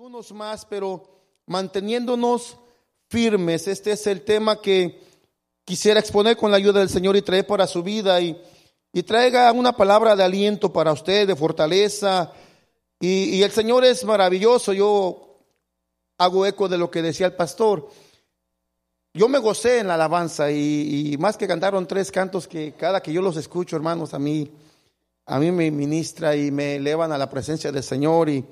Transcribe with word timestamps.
algunos 0.00 0.32
más, 0.32 0.64
pero 0.64 1.02
manteniéndonos 1.44 2.56
firmes. 3.10 3.68
Este 3.68 3.92
es 3.92 4.06
el 4.06 4.22
tema 4.22 4.58
que 4.58 4.98
quisiera 5.62 6.00
exponer 6.00 6.38
con 6.38 6.50
la 6.50 6.56
ayuda 6.56 6.80
del 6.80 6.88
Señor 6.88 7.16
y 7.16 7.20
traer 7.20 7.46
para 7.46 7.66
su 7.66 7.82
vida 7.82 8.18
y, 8.18 8.34
y 8.94 9.02
traiga 9.02 9.52
una 9.52 9.76
palabra 9.76 10.16
de 10.16 10.24
aliento 10.24 10.72
para 10.72 10.90
usted, 10.90 11.26
de 11.26 11.36
fortaleza. 11.36 12.32
Y, 12.98 13.24
y 13.24 13.42
el 13.42 13.50
Señor 13.50 13.84
es 13.84 14.02
maravilloso. 14.02 14.72
Yo 14.72 15.36
hago 16.16 16.46
eco 16.46 16.66
de 16.66 16.78
lo 16.78 16.90
que 16.90 17.02
decía 17.02 17.26
el 17.26 17.34
pastor. 17.34 17.86
Yo 19.12 19.28
me 19.28 19.38
gocé 19.38 19.80
en 19.80 19.88
la 19.88 19.96
alabanza 19.96 20.50
y, 20.50 21.12
y, 21.12 21.18
más 21.18 21.36
que 21.36 21.46
cantaron 21.46 21.86
tres 21.86 22.10
cantos 22.10 22.48
que 22.48 22.72
cada 22.72 23.02
que 23.02 23.12
yo 23.12 23.20
los 23.20 23.36
escucho, 23.36 23.76
hermanos, 23.76 24.14
a 24.14 24.18
mí, 24.18 24.50
a 25.26 25.38
mí 25.38 25.52
me 25.52 25.70
ministra 25.70 26.34
y 26.36 26.50
me 26.50 26.76
elevan 26.76 27.12
a 27.12 27.18
la 27.18 27.28
presencia 27.28 27.70
del 27.70 27.82
Señor 27.82 28.30
y, 28.30 28.46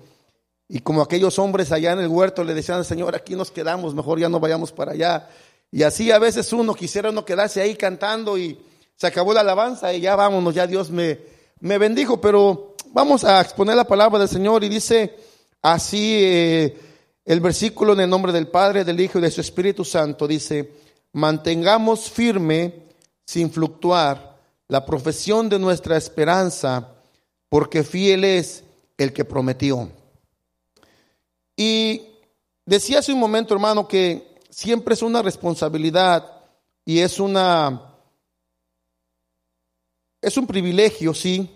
y 0.69 0.81
como 0.81 1.01
aquellos 1.01 1.39
hombres 1.39 1.73
allá 1.73 1.93
en 1.93 2.01
el 2.01 2.09
huerto 2.09 2.45
le 2.45 2.53
decían 2.53 2.79
al 2.79 2.85
Señor, 2.85 3.15
aquí 3.17 3.35
nos 3.35 3.51
quedamos, 3.51 3.95
mejor 3.95 4.21
ya 4.21 4.29
no 4.29 4.39
vayamos 4.39 4.71
para 4.71 4.93
allá. 4.93 5.29
Y 5.71 5.83
así 5.83 6.11
a 6.11 6.19
veces 6.19 6.53
uno 6.53 6.75
quisiera 6.75 7.11
no 7.11 7.25
quedarse 7.25 7.63
ahí 7.63 7.75
cantando 7.75 8.37
y 8.37 8.59
se 8.95 9.07
acabó 9.07 9.33
la 9.33 9.41
alabanza 9.41 9.93
y 9.95 10.01
ya 10.01 10.15
vámonos, 10.15 10.55
ya 10.55 10.67
Dios 10.67 10.91
me, 10.91 11.19
me 11.61 11.79
bendijo, 11.79 12.21
pero 12.21 12.75
vamos 12.93 13.25
a 13.25 13.41
exponer 13.41 13.77
la 13.77 13.87
palabra 13.87 14.19
del 14.19 14.29
Señor 14.29 14.63
y 14.63 14.69
dice 14.69 15.17
así 15.63 16.21
eh, 16.23 16.77
el 17.25 17.41
versículo 17.41 17.95
en 17.95 18.01
el 18.01 18.11
nombre 18.11 18.33
del 18.33 18.49
Padre, 18.49 18.85
del 18.85 19.01
Hijo 19.01 19.19
y 19.19 19.23
de 19.23 19.31
su 19.31 19.41
Espíritu 19.41 19.85
Santo, 19.85 20.27
dice, 20.27 20.73
mantengamos 21.13 22.11
firme, 22.11 22.87
sin 23.25 23.51
fluctuar, 23.51 24.37
la 24.69 24.85
profesión 24.85 25.49
de 25.49 25.59
nuestra 25.59 25.97
esperanza, 25.97 26.89
porque 27.49 27.85
fiel 27.85 28.25
es 28.25 28.65
el 28.97 29.13
que 29.13 29.25
prometió. 29.25 29.91
Y 31.61 32.15
decía 32.65 33.01
hace 33.01 33.13
un 33.13 33.19
momento, 33.19 33.53
hermano, 33.53 33.89
que 33.89 34.39
siempre 34.49 34.95
es 34.95 35.03
una 35.03 35.23
responsabilidad 35.23 36.25
y 36.85 37.01
es 37.01 37.19
una 37.19 37.97
es 40.23 40.37
un 40.37 40.47
privilegio, 40.47 41.13
sí, 41.15 41.51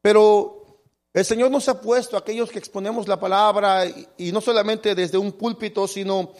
pero 0.00 0.80
el 1.12 1.26
Señor 1.26 1.50
nos 1.50 1.68
ha 1.68 1.78
puesto 1.78 2.16
aquellos 2.16 2.50
que 2.50 2.58
exponemos 2.58 3.06
la 3.06 3.20
palabra 3.20 3.84
y, 4.16 4.32
no 4.32 4.40
solamente 4.40 4.94
desde 4.94 5.18
un 5.18 5.32
púlpito, 5.32 5.86
sino 5.86 6.32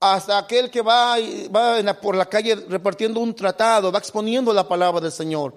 hasta 0.00 0.38
aquel 0.38 0.70
que 0.70 0.80
va, 0.80 1.16
va 1.54 2.00
por 2.00 2.16
la 2.16 2.26
calle 2.26 2.54
repartiendo 2.54 3.20
un 3.20 3.34
tratado, 3.34 3.92
va 3.92 3.98
exponiendo 3.98 4.54
la 4.54 4.66
palabra 4.66 5.02
del 5.02 5.12
Señor. 5.12 5.54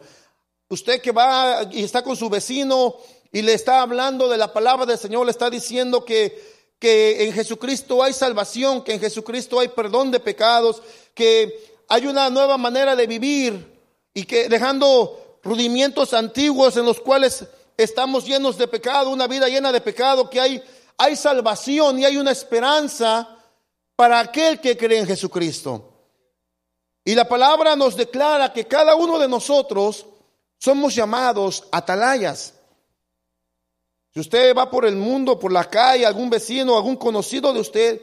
Usted 0.68 1.02
que 1.02 1.14
va 1.14 1.64
y 1.72 1.84
está 1.84 2.04
con 2.04 2.18
su 2.18 2.30
vecino 2.30 2.98
y 3.32 3.42
le 3.42 3.54
está 3.54 3.82
hablando 3.82 4.28
de 4.28 4.38
la 4.38 4.52
palabra 4.52 4.86
del 4.86 4.98
Señor, 4.98 5.26
le 5.26 5.32
está 5.32 5.50
diciendo 5.50 6.04
que 6.04 6.55
que 6.86 7.26
en 7.26 7.34
Jesucristo 7.34 8.04
hay 8.04 8.14
salvación, 8.14 8.84
que 8.84 8.94
en 8.94 9.00
Jesucristo 9.00 9.60
hay 9.60 9.70
perdón 9.70 10.12
de 10.12 10.20
pecados, 10.20 10.84
que 11.16 11.82
hay 11.88 12.06
una 12.06 12.30
nueva 12.30 12.60
manera 12.60 12.96
de 12.96 13.08
vivir 13.08 13.82
y 14.14 14.24
que 14.24 14.48
dejando 14.50 15.40
rudimientos 15.42 16.14
antiguos 16.14 16.78
en 16.78 16.86
los 16.86 17.00
cuales 17.00 17.44
estamos 17.76 18.24
llenos 18.24 18.56
de 18.60 18.68
pecado, 18.68 19.10
una 19.10 19.26
vida 19.26 19.48
llena 19.48 19.72
de 19.72 19.82
pecado, 19.82 20.30
que 20.30 20.40
hay, 20.40 20.64
hay 20.96 21.16
salvación 21.16 21.98
y 21.98 22.06
hay 22.06 22.18
una 22.18 22.30
esperanza 22.30 23.36
para 23.96 24.20
aquel 24.20 24.62
que 24.62 24.78
cree 24.78 25.00
en 25.00 25.08
Jesucristo. 25.08 25.92
Y 27.04 27.16
la 27.16 27.28
palabra 27.28 27.76
nos 27.76 27.96
declara 27.96 28.54
que 28.54 28.68
cada 28.68 28.94
uno 28.94 29.18
de 29.18 29.28
nosotros 29.28 30.06
somos 30.60 30.94
llamados 30.94 31.64
atalayas. 31.72 32.54
Si 34.16 34.22
usted 34.22 34.56
va 34.56 34.70
por 34.70 34.86
el 34.86 34.96
mundo, 34.96 35.38
por 35.38 35.52
la 35.52 35.70
calle, 35.70 36.06
algún 36.06 36.30
vecino, 36.30 36.78
algún 36.78 36.96
conocido 36.96 37.52
de 37.52 37.60
usted, 37.60 38.02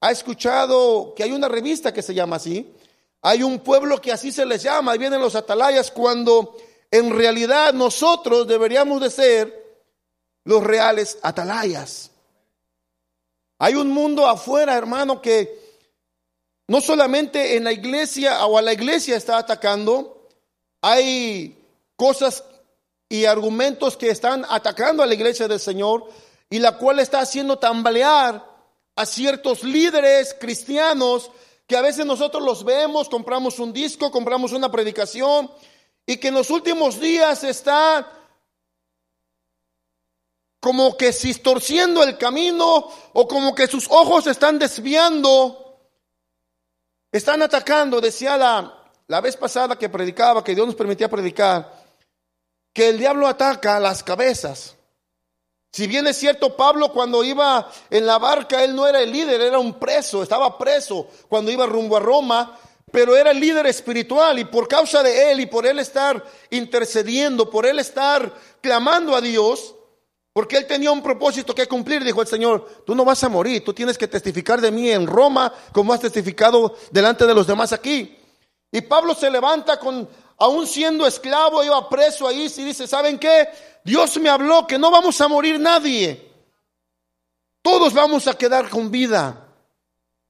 ha 0.00 0.10
escuchado 0.10 1.14
que 1.14 1.22
hay 1.22 1.30
una 1.30 1.48
revista 1.48 1.94
que 1.94 2.02
se 2.02 2.12
llama 2.12 2.36
así. 2.36 2.74
Hay 3.22 3.44
un 3.44 3.60
pueblo 3.60 4.00
que 4.00 4.10
así 4.10 4.32
se 4.32 4.44
les 4.44 4.64
llama, 4.64 4.96
y 4.96 4.98
vienen 4.98 5.20
los 5.20 5.36
atalayas, 5.36 5.92
cuando 5.92 6.56
en 6.90 7.16
realidad 7.16 7.72
nosotros 7.72 8.48
deberíamos 8.48 9.00
de 9.00 9.10
ser 9.10 9.84
los 10.42 10.64
reales 10.64 11.18
atalayas. 11.22 12.10
Hay 13.60 13.76
un 13.76 13.92
mundo 13.92 14.26
afuera, 14.26 14.74
hermano, 14.76 15.22
que 15.22 15.56
no 16.66 16.80
solamente 16.80 17.56
en 17.56 17.62
la 17.62 17.72
iglesia 17.72 18.44
o 18.44 18.58
a 18.58 18.62
la 18.62 18.72
iglesia 18.72 19.14
está 19.14 19.38
atacando, 19.38 20.26
hay 20.82 21.56
cosas 21.94 22.42
y 23.14 23.26
argumentos 23.26 23.96
que 23.96 24.10
están 24.10 24.44
atacando 24.48 25.00
a 25.00 25.06
la 25.06 25.14
iglesia 25.14 25.46
del 25.46 25.60
Señor 25.60 26.08
y 26.50 26.58
la 26.58 26.76
cual 26.78 26.98
está 26.98 27.20
haciendo 27.20 27.60
tambalear 27.60 28.44
a 28.96 29.06
ciertos 29.06 29.62
líderes 29.62 30.34
cristianos 30.40 31.30
que 31.68 31.76
a 31.76 31.80
veces 31.80 32.04
nosotros 32.04 32.42
los 32.42 32.64
vemos, 32.64 33.08
compramos 33.08 33.60
un 33.60 33.72
disco, 33.72 34.10
compramos 34.10 34.50
una 34.50 34.68
predicación 34.68 35.48
y 36.04 36.16
que 36.16 36.28
en 36.28 36.34
los 36.34 36.50
últimos 36.50 36.98
días 36.98 37.44
está 37.44 38.10
como 40.58 40.96
que 40.96 41.12
si 41.12 41.34
torciendo 41.34 42.02
el 42.02 42.18
camino 42.18 42.90
o 43.12 43.28
como 43.28 43.54
que 43.54 43.68
sus 43.68 43.86
ojos 43.90 44.26
están 44.26 44.58
desviando, 44.58 45.78
están 47.12 47.42
atacando, 47.42 48.00
decía 48.00 48.36
la, 48.36 48.90
la 49.06 49.20
vez 49.20 49.36
pasada 49.36 49.78
que 49.78 49.88
predicaba, 49.88 50.42
que 50.42 50.56
Dios 50.56 50.66
nos 50.66 50.74
permitía 50.74 51.08
predicar, 51.08 51.73
que 52.74 52.90
el 52.90 52.98
diablo 52.98 53.26
ataca 53.26 53.80
las 53.80 54.02
cabezas. 54.02 54.76
Si 55.72 55.86
bien 55.86 56.06
es 56.06 56.18
cierto, 56.18 56.56
Pablo 56.56 56.92
cuando 56.92 57.24
iba 57.24 57.70
en 57.88 58.04
la 58.04 58.18
barca, 58.18 58.62
él 58.62 58.76
no 58.76 58.86
era 58.86 59.00
el 59.00 59.10
líder, 59.10 59.40
era 59.40 59.58
un 59.58 59.78
preso, 59.78 60.22
estaba 60.22 60.58
preso 60.58 61.08
cuando 61.28 61.50
iba 61.50 61.66
rumbo 61.66 61.96
a 61.96 62.00
Roma, 62.00 62.58
pero 62.92 63.16
era 63.16 63.30
el 63.30 63.40
líder 63.40 63.66
espiritual 63.66 64.38
y 64.38 64.44
por 64.44 64.68
causa 64.68 65.02
de 65.02 65.32
él 65.32 65.40
y 65.40 65.46
por 65.46 65.66
él 65.66 65.78
estar 65.78 66.22
intercediendo, 66.50 67.50
por 67.50 67.66
él 67.66 67.78
estar 67.78 68.32
clamando 68.60 69.16
a 69.16 69.20
Dios, 69.20 69.74
porque 70.32 70.56
él 70.56 70.66
tenía 70.66 70.92
un 70.92 71.02
propósito 71.02 71.54
que 71.54 71.66
cumplir, 71.66 72.04
dijo 72.04 72.20
el 72.20 72.28
Señor, 72.28 72.82
tú 72.84 72.94
no 72.94 73.04
vas 73.04 73.22
a 73.24 73.28
morir, 73.28 73.64
tú 73.64 73.72
tienes 73.72 73.98
que 73.98 74.08
testificar 74.08 74.60
de 74.60 74.70
mí 74.70 74.90
en 74.90 75.06
Roma 75.06 75.52
como 75.72 75.92
has 75.92 76.00
testificado 76.00 76.76
delante 76.90 77.26
de 77.26 77.34
los 77.34 77.46
demás 77.46 77.72
aquí. 77.72 78.16
Y 78.70 78.80
Pablo 78.80 79.14
se 79.14 79.30
levanta 79.30 79.78
con 79.78 80.08
aún 80.38 80.66
siendo 80.66 81.06
esclavo, 81.06 81.62
iba 81.62 81.88
preso 81.88 82.26
ahí, 82.26 82.52
y 82.56 82.64
dice, 82.64 82.86
¿saben 82.86 83.18
qué? 83.18 83.48
Dios 83.84 84.16
me 84.18 84.28
habló 84.28 84.66
que 84.66 84.78
no 84.78 84.90
vamos 84.90 85.20
a 85.20 85.28
morir 85.28 85.60
nadie. 85.60 86.32
Todos 87.62 87.92
vamos 87.94 88.26
a 88.26 88.34
quedar 88.34 88.68
con 88.68 88.90
vida. 88.90 89.48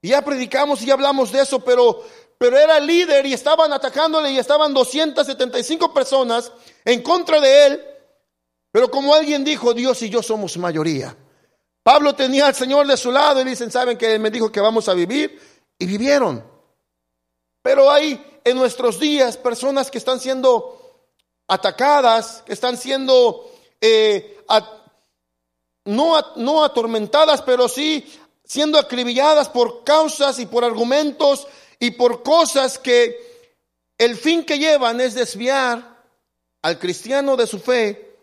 Y 0.01 0.09
ya 0.09 0.23
predicamos 0.23 0.81
y 0.81 0.85
ya 0.85 0.93
hablamos 0.93 1.31
de 1.31 1.41
eso, 1.41 1.59
pero, 1.59 2.03
pero 2.37 2.57
era 2.57 2.79
líder 2.79 3.25
y 3.25 3.33
estaban 3.33 3.73
atacándole 3.73 4.31
y 4.31 4.37
estaban 4.37 4.73
275 4.73 5.93
personas 5.93 6.51
en 6.83 7.01
contra 7.01 7.41
de 7.41 7.65
él. 7.65 7.85
Pero 8.71 8.91
como 8.91 9.13
alguien 9.13 9.43
dijo, 9.43 9.73
Dios 9.73 10.01
y 10.01 10.09
yo 10.09 10.21
somos 10.21 10.57
mayoría. 10.57 11.15
Pablo 11.81 12.15
tenía 12.15 12.47
al 12.47 12.55
Señor 12.55 12.87
de 12.87 12.97
su 12.97 13.11
lado 13.11 13.41
y 13.41 13.45
dicen, 13.45 13.71
¿saben 13.71 13.97
que 13.97 14.15
Él 14.15 14.19
me 14.19 14.31
dijo 14.31 14.51
que 14.51 14.59
vamos 14.59 14.89
a 14.89 14.93
vivir? 14.93 15.39
Y 15.77 15.85
vivieron. 15.85 16.43
Pero 17.65 17.89
hay 17.89 18.23
en 18.43 18.57
nuestros 18.57 18.99
días 18.99 19.37
personas 19.37 19.89
que 19.89 19.97
están 19.97 20.19
siendo 20.19 21.01
atacadas, 21.47 22.43
que 22.45 22.53
están 22.53 22.77
siendo 22.77 23.51
eh, 23.81 24.37
no, 25.85 26.15
no 26.35 26.63
atormentadas, 26.63 27.41
pero 27.41 27.67
sí 27.67 28.05
siendo 28.43 28.77
acribilladas 28.77 29.49
por 29.49 29.83
causas 29.83 30.37
y 30.37 30.45
por 30.45 30.63
argumentos 30.63 31.47
y 31.79 31.89
por 31.89 32.21
cosas 32.21 32.77
que 32.77 33.49
el 33.97 34.15
fin 34.15 34.45
que 34.45 34.59
llevan 34.59 35.01
es 35.01 35.15
desviar 35.15 36.03
al 36.61 36.77
cristiano 36.77 37.35
de 37.35 37.47
su 37.47 37.57
fe 37.57 38.15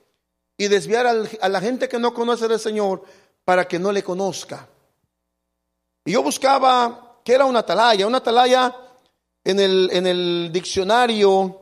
y 0.56 0.68
desviar 0.68 1.04
a 1.08 1.48
la 1.48 1.60
gente 1.60 1.88
que 1.88 1.98
no 1.98 2.14
conoce 2.14 2.46
del 2.46 2.60
Señor 2.60 3.02
para 3.44 3.66
que 3.66 3.80
no 3.80 3.90
le 3.90 4.04
conozca. 4.04 4.68
Y 6.04 6.12
yo 6.12 6.22
buscaba 6.22 7.18
que 7.24 7.34
era 7.34 7.44
una 7.44 7.58
atalaya, 7.58 8.06
una 8.06 8.18
atalaya 8.18 8.76
en 9.44 9.60
el, 9.60 9.90
en 9.92 10.06
el 10.06 10.50
diccionario 10.52 11.60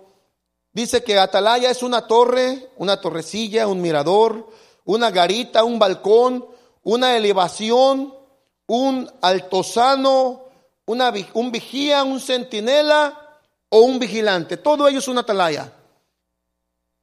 dice 0.72 1.02
que 1.02 1.18
atalaya 1.18 1.70
es 1.70 1.82
una 1.82 2.06
torre, 2.06 2.70
una 2.76 3.00
torrecilla, 3.00 3.66
un 3.66 3.80
mirador, 3.80 4.48
una 4.84 5.10
garita, 5.10 5.64
un 5.64 5.78
balcón, 5.78 6.46
una 6.82 7.16
elevación, 7.16 8.14
un 8.66 9.10
altozano, 9.22 10.44
una, 10.86 11.12
un 11.34 11.52
vigía, 11.52 12.02
un 12.04 12.20
centinela 12.20 13.40
o 13.68 13.80
un 13.80 13.98
vigilante. 13.98 14.56
Todo 14.56 14.88
ello 14.88 14.98
es 14.98 15.08
una 15.08 15.20
atalaya. 15.22 15.72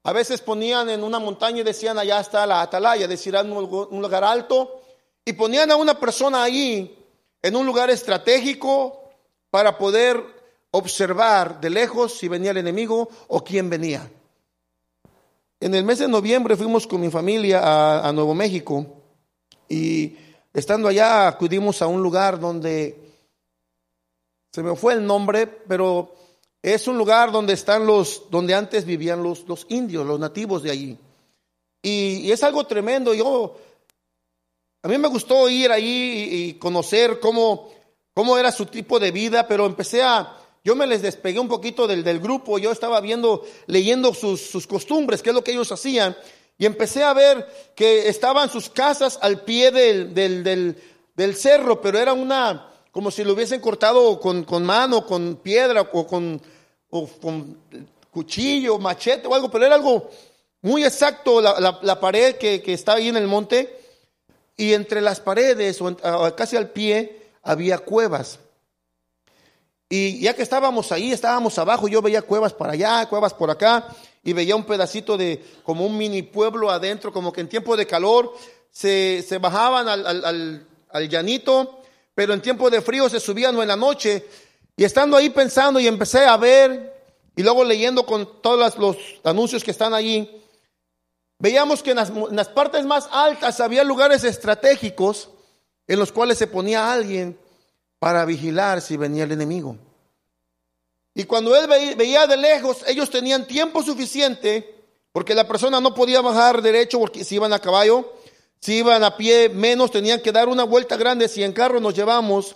A 0.04 0.14
veces 0.14 0.42
ponían 0.42 0.90
en 0.90 1.04
una 1.04 1.20
montaña 1.20 1.60
y 1.60 1.64
decían 1.64 1.98
allá 1.98 2.20
está 2.20 2.46
la 2.46 2.62
atalaya, 2.62 3.08
decían 3.08 3.52
un 3.52 4.02
lugar 4.02 4.24
alto, 4.24 4.82
y 5.26 5.34
ponían 5.34 5.70
a 5.72 5.76
una 5.76 6.00
persona 6.00 6.44
ahí 6.44 6.98
en 7.42 7.56
un 7.56 7.66
lugar 7.66 7.90
estratégico 7.90 9.02
para 9.50 9.78
poder 9.78 10.37
observar 10.72 11.60
de 11.60 11.70
lejos 11.70 12.18
si 12.18 12.28
venía 12.28 12.52
el 12.52 12.58
enemigo 12.58 13.10
o 13.28 13.44
quién 13.44 13.70
venía. 13.70 14.10
En 15.60 15.74
el 15.74 15.84
mes 15.84 16.00
de 16.00 16.08
noviembre 16.08 16.56
fuimos 16.56 16.86
con 16.86 17.02
mi 17.02 17.10
familia 17.10 18.08
a, 18.08 18.12
Nuevo 18.12 18.36
México 18.36 18.86
y 19.68 20.16
estando 20.54 20.88
allá 20.88 21.28
acudimos 21.28 21.82
a 21.82 21.88
un 21.88 22.02
lugar 22.02 22.40
donde 22.40 22.96
se 24.52 24.62
me 24.62 24.76
fue 24.76 24.94
el 24.94 25.06
nombre, 25.06 25.48
pero 25.48 26.14
es 26.62 26.88
un 26.88 26.98
lugar 26.98 27.32
donde 27.32 27.54
están 27.54 27.88
los, 27.88 28.30
donde 28.30 28.54
antes 28.54 28.86
vivían 28.86 29.24
los, 29.24 29.48
los 29.48 29.66
indios, 29.70 30.06
los 30.06 30.20
nativos 30.20 30.64
de 30.64 30.72
allí. 30.72 30.98
Y, 31.82 32.32
es 32.32 32.44
algo 32.44 32.66
tremendo. 32.66 33.14
Yo, 33.14 33.56
a 34.84 34.88
mí 34.88 34.98
me 34.98 35.08
gustó 35.08 35.50
ir 35.50 35.72
ahí 35.72 36.30
y, 36.32 36.54
conocer 36.56 37.20
cómo, 37.20 37.70
cómo 38.14 38.38
era 38.38 38.52
su 38.52 38.66
tipo 38.66 39.00
de 39.00 39.12
vida, 39.12 39.48
pero 39.48 39.66
empecé 39.66 40.04
a, 40.04 40.38
yo 40.68 40.76
me 40.76 40.86
les 40.86 41.02
despegué 41.02 41.40
un 41.40 41.48
poquito 41.48 41.88
del, 41.88 42.04
del 42.04 42.20
grupo, 42.20 42.60
yo 42.60 42.74
estaba 42.74 43.00
viendo, 43.00 43.46
leyendo 43.68 44.14
sus, 44.14 44.42
sus 44.42 44.68
costumbres, 44.68 45.22
qué 45.22 45.30
es 45.30 45.34
lo 45.34 45.42
que 45.42 45.52
ellos 45.54 45.72
hacían, 45.72 46.18
y 46.58 46.66
empecé 46.66 47.06
a 47.06 47.14
ver 47.14 47.48
que 47.74 48.10
estaban 48.10 48.50
sus 48.50 48.70
casas 48.70 49.18
al 49.22 49.46
pie 49.46 49.72
del, 49.72 50.14
del, 50.14 50.44
del, 51.16 51.36
cerro, 51.38 51.80
pero 51.80 51.98
era 51.98 52.12
una, 52.12 52.70
como 52.92 53.12
si 53.12 53.24
lo 53.24 53.32
hubiesen 53.32 53.62
cortado 53.62 54.20
con, 54.20 54.44
con 54.44 54.66
mano, 54.66 55.06
con 55.06 55.38
piedra 55.38 55.88
o 55.94 56.06
con, 56.06 56.42
o 56.90 57.08
con 57.08 57.60
cuchillo, 58.12 58.78
machete 58.78 59.26
o 59.26 59.34
algo, 59.34 59.50
pero 59.50 59.66
era 59.66 59.76
algo 59.76 60.10
muy 60.64 60.84
exacto 60.84 61.40
la, 61.40 61.80
la, 61.82 62.00
pared 62.02 62.36
que, 62.36 62.62
que, 62.62 62.74
está 62.74 62.96
ahí 62.96 63.08
en 63.08 63.16
el 63.16 63.28
monte, 63.28 63.74
y 64.58 64.74
entre 64.74 65.00
las 65.00 65.22
paredes, 65.22 65.80
o 65.82 65.96
casi 66.36 66.58
al 66.58 66.72
pie, 66.72 67.22
había 67.42 67.78
cuevas. 67.78 68.40
Y 69.90 70.20
ya 70.20 70.34
que 70.34 70.42
estábamos 70.42 70.92
ahí, 70.92 71.14
estábamos 71.14 71.58
abajo, 71.58 71.88
yo 71.88 72.02
veía 72.02 72.22
cuevas 72.22 72.54
para 72.54 72.74
allá, 72.74 73.06
cuevas 73.08 73.34
por 73.34 73.50
acá, 73.50 73.88
y 74.22 74.34
veía 74.34 74.56
un 74.56 74.66
pedacito 74.66 75.18
de 75.18 75.44
como 75.64 75.86
un 75.86 75.98
mini 75.98 76.24
pueblo 76.24 76.70
adentro, 76.70 77.14
como 77.14 77.32
que 77.32 77.42
en 77.42 77.48
tiempo 77.48 77.78
de 77.78 77.88
calor 77.88 78.34
se, 78.70 79.24
se 79.26 79.38
bajaban 79.38 79.88
al, 79.88 80.06
al, 80.06 80.68
al, 80.90 81.10
llanito, 81.10 81.80
pero 82.14 82.34
en 82.34 82.42
tiempo 82.42 82.70
de 82.70 82.82
frío 82.82 83.08
se 83.08 83.22
subían 83.22 83.56
o 83.56 83.62
en 83.62 83.70
la 83.70 83.78
noche. 83.78 84.26
Y 84.76 84.84
estando 84.84 85.16
ahí 85.16 85.30
pensando 85.30 85.80
y 85.80 85.88
empecé 85.88 86.26
a 86.26 86.36
ver, 86.36 86.94
y 87.38 87.42
luego 87.42 87.64
leyendo 87.64 88.06
con 88.06 88.42
todos 88.42 88.78
los 88.78 88.98
anuncios 89.24 89.64
que 89.64 89.72
están 89.72 89.94
allí, 89.94 90.30
veíamos 91.40 91.82
que 91.82 91.92
en 91.92 91.98
las, 91.98 92.10
en 92.10 92.36
las 92.36 92.50
partes 92.50 92.86
más 92.86 93.08
altas 93.10 93.62
había 93.62 93.86
lugares 93.86 94.26
estratégicos 94.26 95.30
en 95.88 95.98
los 95.98 96.12
cuales 96.12 96.38
se 96.38 96.48
ponía 96.48 96.92
alguien 96.92 97.40
para 98.00 98.26
vigilar 98.26 98.82
si 98.82 98.98
venía 98.98 99.24
el 99.24 99.32
enemigo. 99.32 99.78
Y 101.14 101.24
cuando 101.24 101.56
él 101.56 101.68
veía 101.98 102.28
de 102.28 102.38
lejos, 102.38 102.84
ellos 102.88 103.10
tenían 103.10 103.48
tiempo 103.48 103.82
suficiente, 103.82 104.76
porque 105.12 105.34
la 105.34 105.48
persona 105.48 105.82
no 105.82 105.96
podía 105.96 106.22
bajar 106.22 106.62
derecho 106.62 107.00
porque 107.00 107.24
si 107.24 107.36
iban 107.36 107.54
a 107.54 107.60
caballo, 107.60 108.14
si 108.60 108.78
iban 108.78 109.04
a 109.04 109.18
pie 109.18 109.50
menos, 109.50 109.90
tenían 109.90 110.22
que 110.22 110.32
dar 110.32 110.48
una 110.48 110.64
vuelta 110.64 110.96
grande. 110.96 111.28
Si 111.28 111.44
en 111.44 111.54
carro 111.54 111.80
nos 111.80 111.96
llevamos 111.96 112.56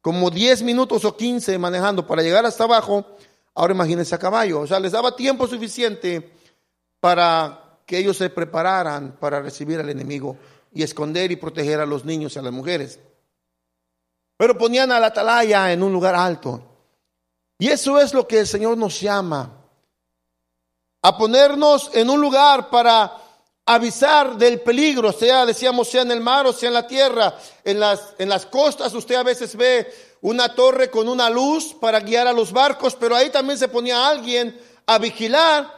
como 0.00 0.30
10 0.30 0.62
minutos 0.62 1.04
o 1.04 1.16
15 1.16 1.56
manejando 1.58 2.04
para 2.06 2.22
llegar 2.22 2.44
hasta 2.44 2.64
abajo, 2.64 3.06
ahora 3.54 3.74
imagínense 3.74 4.14
a 4.14 4.18
caballo. 4.18 4.60
O 4.60 4.66
sea, 4.66 4.80
les 4.80 4.90
daba 4.90 5.14
tiempo 5.14 5.46
suficiente 5.46 6.32
para 6.98 7.78
que 7.86 7.98
ellos 7.98 8.16
se 8.16 8.30
prepararan 8.30 9.16
para 9.20 9.40
recibir 9.40 9.78
al 9.78 9.88
enemigo 9.88 10.36
y 10.72 10.82
esconder 10.82 11.30
y 11.30 11.36
proteger 11.36 11.80
a 11.80 11.86
los 11.86 12.04
niños 12.04 12.34
y 12.34 12.38
a 12.38 12.42
las 12.42 12.52
mujeres. 12.52 12.98
Pero 14.40 14.56
ponían 14.56 14.90
a 14.90 14.98
la 14.98 15.08
atalaya 15.08 15.70
en 15.70 15.82
un 15.82 15.92
lugar 15.92 16.14
alto. 16.14 16.62
Y 17.58 17.68
eso 17.68 18.00
es 18.00 18.14
lo 18.14 18.26
que 18.26 18.38
el 18.38 18.46
Señor 18.46 18.78
nos 18.78 18.98
llama. 18.98 19.50
A 21.02 21.18
ponernos 21.18 21.90
en 21.92 22.08
un 22.08 22.22
lugar 22.22 22.70
para 22.70 23.18
avisar 23.66 24.38
del 24.38 24.62
peligro, 24.62 25.12
sea, 25.12 25.44
decíamos, 25.44 25.90
sea 25.90 26.00
en 26.00 26.12
el 26.12 26.22
mar 26.22 26.46
o 26.46 26.54
sea 26.54 26.68
en 26.68 26.74
la 26.74 26.86
tierra, 26.86 27.36
en 27.64 27.78
las, 27.78 28.14
en 28.16 28.30
las 28.30 28.46
costas 28.46 28.94
usted 28.94 29.16
a 29.16 29.22
veces 29.22 29.54
ve 29.56 29.92
una 30.22 30.54
torre 30.54 30.90
con 30.90 31.06
una 31.06 31.28
luz 31.28 31.74
para 31.78 32.00
guiar 32.00 32.26
a 32.26 32.32
los 32.32 32.50
barcos, 32.50 32.96
pero 32.98 33.14
ahí 33.14 33.28
también 33.28 33.58
se 33.58 33.68
ponía 33.68 34.08
alguien 34.08 34.58
a 34.86 34.96
vigilar 34.96 35.70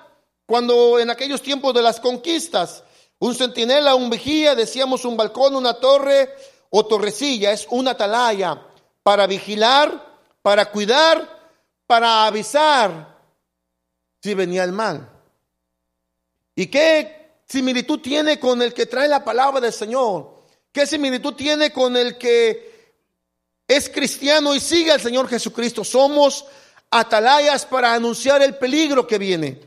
cuando 0.46 1.00
en 1.00 1.10
aquellos 1.10 1.42
tiempos 1.42 1.74
de 1.74 1.82
las 1.82 1.98
conquistas, 1.98 2.84
un 3.18 3.34
centinela, 3.34 3.96
un 3.96 4.08
vigía, 4.08 4.54
decíamos 4.54 5.04
un 5.04 5.16
balcón, 5.16 5.56
una 5.56 5.74
torre, 5.74 6.32
o 6.74 6.86
torrecilla, 6.86 7.52
es 7.52 7.66
una 7.70 7.90
atalaya 7.90 8.58
para 9.02 9.26
vigilar, 9.26 10.18
para 10.40 10.70
cuidar, 10.70 11.52
para 11.86 12.24
avisar 12.26 13.18
si 14.22 14.32
venía 14.32 14.64
el 14.64 14.72
mal. 14.72 15.06
¿Y 16.54 16.68
qué 16.68 17.42
similitud 17.46 18.00
tiene 18.00 18.40
con 18.40 18.62
el 18.62 18.72
que 18.72 18.86
trae 18.86 19.06
la 19.06 19.22
palabra 19.22 19.60
del 19.60 19.72
Señor? 19.72 20.44
¿Qué 20.72 20.86
similitud 20.86 21.34
tiene 21.34 21.70
con 21.74 21.94
el 21.94 22.16
que 22.16 22.94
es 23.68 23.90
cristiano 23.90 24.54
y 24.54 24.60
sigue 24.60 24.92
al 24.92 25.00
Señor 25.00 25.28
Jesucristo? 25.28 25.84
Somos 25.84 26.46
atalayas 26.90 27.66
para 27.66 27.92
anunciar 27.92 28.40
el 28.42 28.56
peligro 28.56 29.06
que 29.06 29.18
viene. 29.18 29.60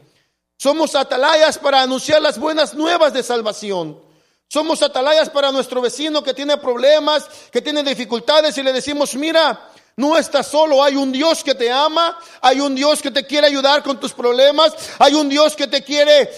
Somos 0.58 0.96
atalayas 0.96 1.60
para 1.60 1.84
anunciar 1.84 2.20
las 2.20 2.40
buenas 2.40 2.74
nuevas 2.74 3.14
de 3.14 3.22
salvación. 3.22 4.05
Somos 4.48 4.82
atalayas 4.82 5.30
para 5.30 5.52
nuestro 5.52 5.82
vecino 5.82 6.24
que 6.24 6.34
tiene 6.34 6.58
problemas, 6.58 7.26
que 7.52 7.62
tiene 7.62 7.84
dificultades 7.84 8.58
y 8.58 8.64
le 8.64 8.72
decimos, 8.72 9.16
mira, 9.16 9.70
no 9.98 10.18
estás 10.18 10.48
solo, 10.48 10.84
hay 10.84 10.96
un 10.96 11.12
Dios 11.12 11.44
que 11.44 11.56
te 11.56 11.72
ama, 11.72 12.18
hay 12.42 12.60
un 12.60 12.76
Dios 12.76 13.02
que 13.02 13.12
te 13.12 13.26
quiere 13.26 13.48
ayudar 13.48 13.82
con 13.82 14.00
tus 14.00 14.14
problemas, 14.14 14.74
hay 15.00 15.14
un 15.14 15.30
Dios 15.30 15.56
que 15.56 15.68
te 15.68 15.84
quiere 15.84 16.30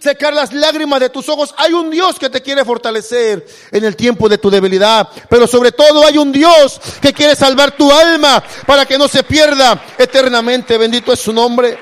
secar 0.00 0.34
las 0.34 0.52
lágrimas 0.52 1.00
de 1.00 1.08
tus 1.08 1.28
ojos, 1.28 1.54
hay 1.56 1.72
un 1.72 1.90
Dios 1.90 2.18
que 2.18 2.28
te 2.28 2.42
quiere 2.42 2.64
fortalecer 2.64 3.46
en 3.70 3.84
el 3.84 3.96
tiempo 3.96 4.28
de 4.28 4.38
tu 4.38 4.50
debilidad, 4.50 5.08
pero 5.28 5.46
sobre 5.46 5.72
todo 5.72 6.04
hay 6.04 6.18
un 6.18 6.32
Dios 6.32 6.80
que 7.00 7.12
quiere 7.12 7.34
salvar 7.34 7.76
tu 7.76 7.90
alma 7.90 8.42
para 8.66 8.84
que 8.84 8.98
no 8.98 9.08
se 9.08 9.22
pierda 9.22 9.82
eternamente, 9.96 10.76
bendito 10.76 11.12
es 11.12 11.20
su 11.20 11.32
nombre. 11.32 11.78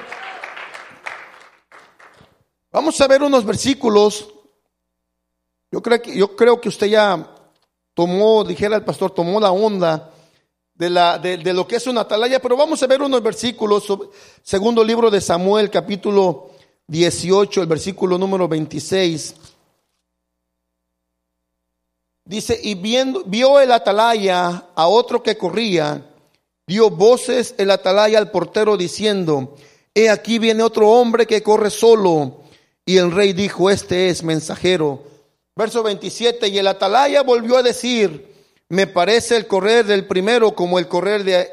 Vamos 2.70 3.00
a 3.00 3.08
ver 3.08 3.22
unos 3.22 3.44
versículos 3.44 4.28
yo 5.70 5.82
creo 5.82 6.00
que, 6.00 6.16
yo 6.16 6.34
creo 6.34 6.60
que 6.60 6.68
usted 6.68 6.86
ya 6.86 7.34
tomó, 7.94 8.44
dijera 8.44 8.76
el 8.76 8.84
pastor, 8.84 9.10
tomó 9.10 9.38
la 9.40 9.50
onda 9.50 10.12
de, 10.74 10.88
la, 10.88 11.18
de, 11.18 11.52
lo 11.52 11.66
que 11.66 11.76
es 11.76 11.86
una 11.86 12.02
atalaya, 12.02 12.40
pero 12.40 12.56
vamos 12.56 12.82
a 12.82 12.86
ver 12.86 13.02
unos 13.02 13.22
versículos, 13.22 13.84
segundo 14.42 14.82
libro 14.82 15.10
de 15.10 15.20
Samuel, 15.20 15.68
capítulo 15.70 16.50
18, 16.86 17.60
el 17.60 17.66
versículo 17.66 18.16
número 18.16 18.48
26. 18.48 19.34
Dice, 22.24 22.58
y 22.62 22.74
viendo, 22.74 23.24
vio 23.24 23.58
el 23.60 23.72
atalaya 23.72 24.68
a 24.74 24.86
otro 24.86 25.22
que 25.22 25.36
corría, 25.36 26.06
dio 26.66 26.90
voces 26.90 27.54
el 27.58 27.70
atalaya 27.70 28.18
al 28.18 28.30
portero 28.30 28.76
diciendo, 28.76 29.56
he 29.94 30.08
aquí 30.08 30.38
viene 30.38 30.62
otro 30.62 30.90
hombre 30.90 31.26
que 31.26 31.42
corre 31.42 31.70
solo. 31.70 32.42
Y 32.86 32.96
el 32.96 33.10
rey 33.10 33.32
dijo, 33.32 33.68
este 33.68 34.08
es 34.08 34.22
mensajero 34.22 35.02
Verso 35.58 35.82
27, 35.82 36.46
y 36.46 36.58
el 36.58 36.68
atalaya 36.68 37.24
volvió 37.24 37.56
a 37.56 37.64
decir, 37.64 38.32
me 38.68 38.86
parece 38.86 39.34
el 39.34 39.48
correr 39.48 39.84
del 39.84 40.06
primero 40.06 40.54
como 40.54 40.78
el 40.78 40.86
correr 40.86 41.24
de 41.24 41.50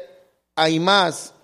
Aimás. 0.54 1.34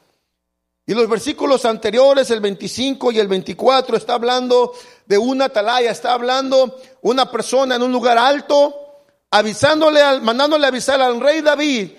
Y 0.86 0.94
los 0.94 1.08
versículos 1.08 1.64
anteriores, 1.64 2.30
el 2.30 2.38
25 2.38 3.10
y 3.10 3.18
el 3.18 3.26
24, 3.26 3.96
está 3.96 4.14
hablando 4.14 4.74
de 5.06 5.18
una 5.18 5.46
atalaya, 5.46 5.90
está 5.90 6.12
hablando 6.12 6.78
una 7.00 7.28
persona 7.32 7.74
en 7.74 7.82
un 7.82 7.90
lugar 7.90 8.16
alto, 8.16 8.72
avisándole, 9.32 10.20
mandándole 10.20 10.64
avisar 10.64 11.02
al 11.02 11.20
rey 11.20 11.40
David 11.40 11.90